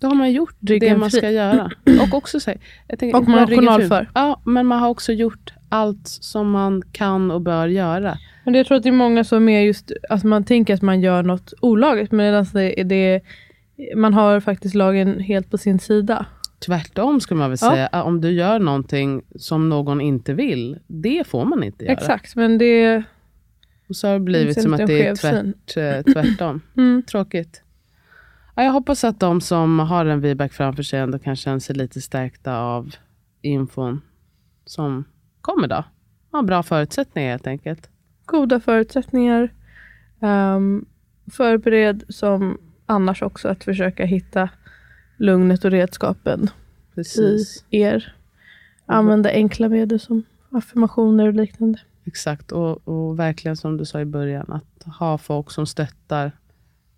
[0.00, 1.70] Då har man gjort det man ska göra.
[2.02, 2.60] Och också så här,
[2.96, 3.88] tänker, Och man bara har ryggen journal fri.
[3.88, 4.10] för.
[4.14, 8.18] Ja, men man har också gjort allt som man kan och bör göra.
[8.44, 11.00] men jag tror att det är många som är just, alltså man tänker att man
[11.00, 13.20] gör något olagligt, medan det, det,
[13.96, 16.26] man har faktiskt lagen helt på sin sida.
[16.66, 17.70] Tvärtom skulle man väl Ja.
[17.70, 18.02] säga.
[18.02, 21.92] Om du gör någonting som någon inte vill, det får man inte göra.
[21.92, 23.02] Exakt, men det,
[23.88, 26.60] Och så har det blivit som att det är tvärt, eh, tvärtom.
[26.76, 27.62] mm, Tråkigt.
[28.54, 31.76] Ja, jag hoppas att de som har en VBAC framför sig ändå kan känna sig
[31.76, 32.90] lite stärkta av
[33.42, 34.00] infon
[34.64, 35.04] som
[35.46, 35.84] kommer då.
[36.32, 37.90] Ha bra förutsättningar helt enkelt.
[38.26, 39.52] goda förutsättningar.
[40.20, 40.86] Um,
[41.32, 44.48] förbered som annars också att försöka hitta
[45.16, 46.48] lugnet och redskapen
[46.94, 47.64] Precis.
[47.70, 48.14] i er.
[48.86, 51.78] Använda enkla medel som affirmationer och liknande.
[52.04, 56.32] Exakt, och, och verkligen som du sa i början, att ha folk som stöttar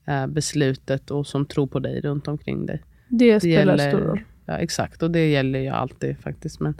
[0.06, 2.82] eh, beslutet och som tror på dig runt omkring dig.
[3.08, 4.20] Det, Det spelar gäller- stor roll.
[4.46, 6.60] Ja, exakt, och det gäller ju alltid faktiskt.
[6.60, 6.74] Men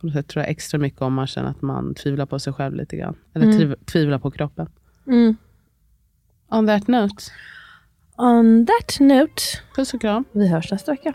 [0.00, 2.52] på något sätt tror jag extra mycket om man känner att man tvivlar på sig
[2.52, 3.16] själv lite grann.
[3.34, 3.58] Eller Mm.
[3.58, 4.68] tviv- tvivlar på kroppen.
[5.06, 5.36] Mm.
[6.50, 7.14] On that note,
[8.16, 9.42] On that note,
[9.76, 10.24] puss och kram.
[10.32, 11.14] vi hörs nästa vecka.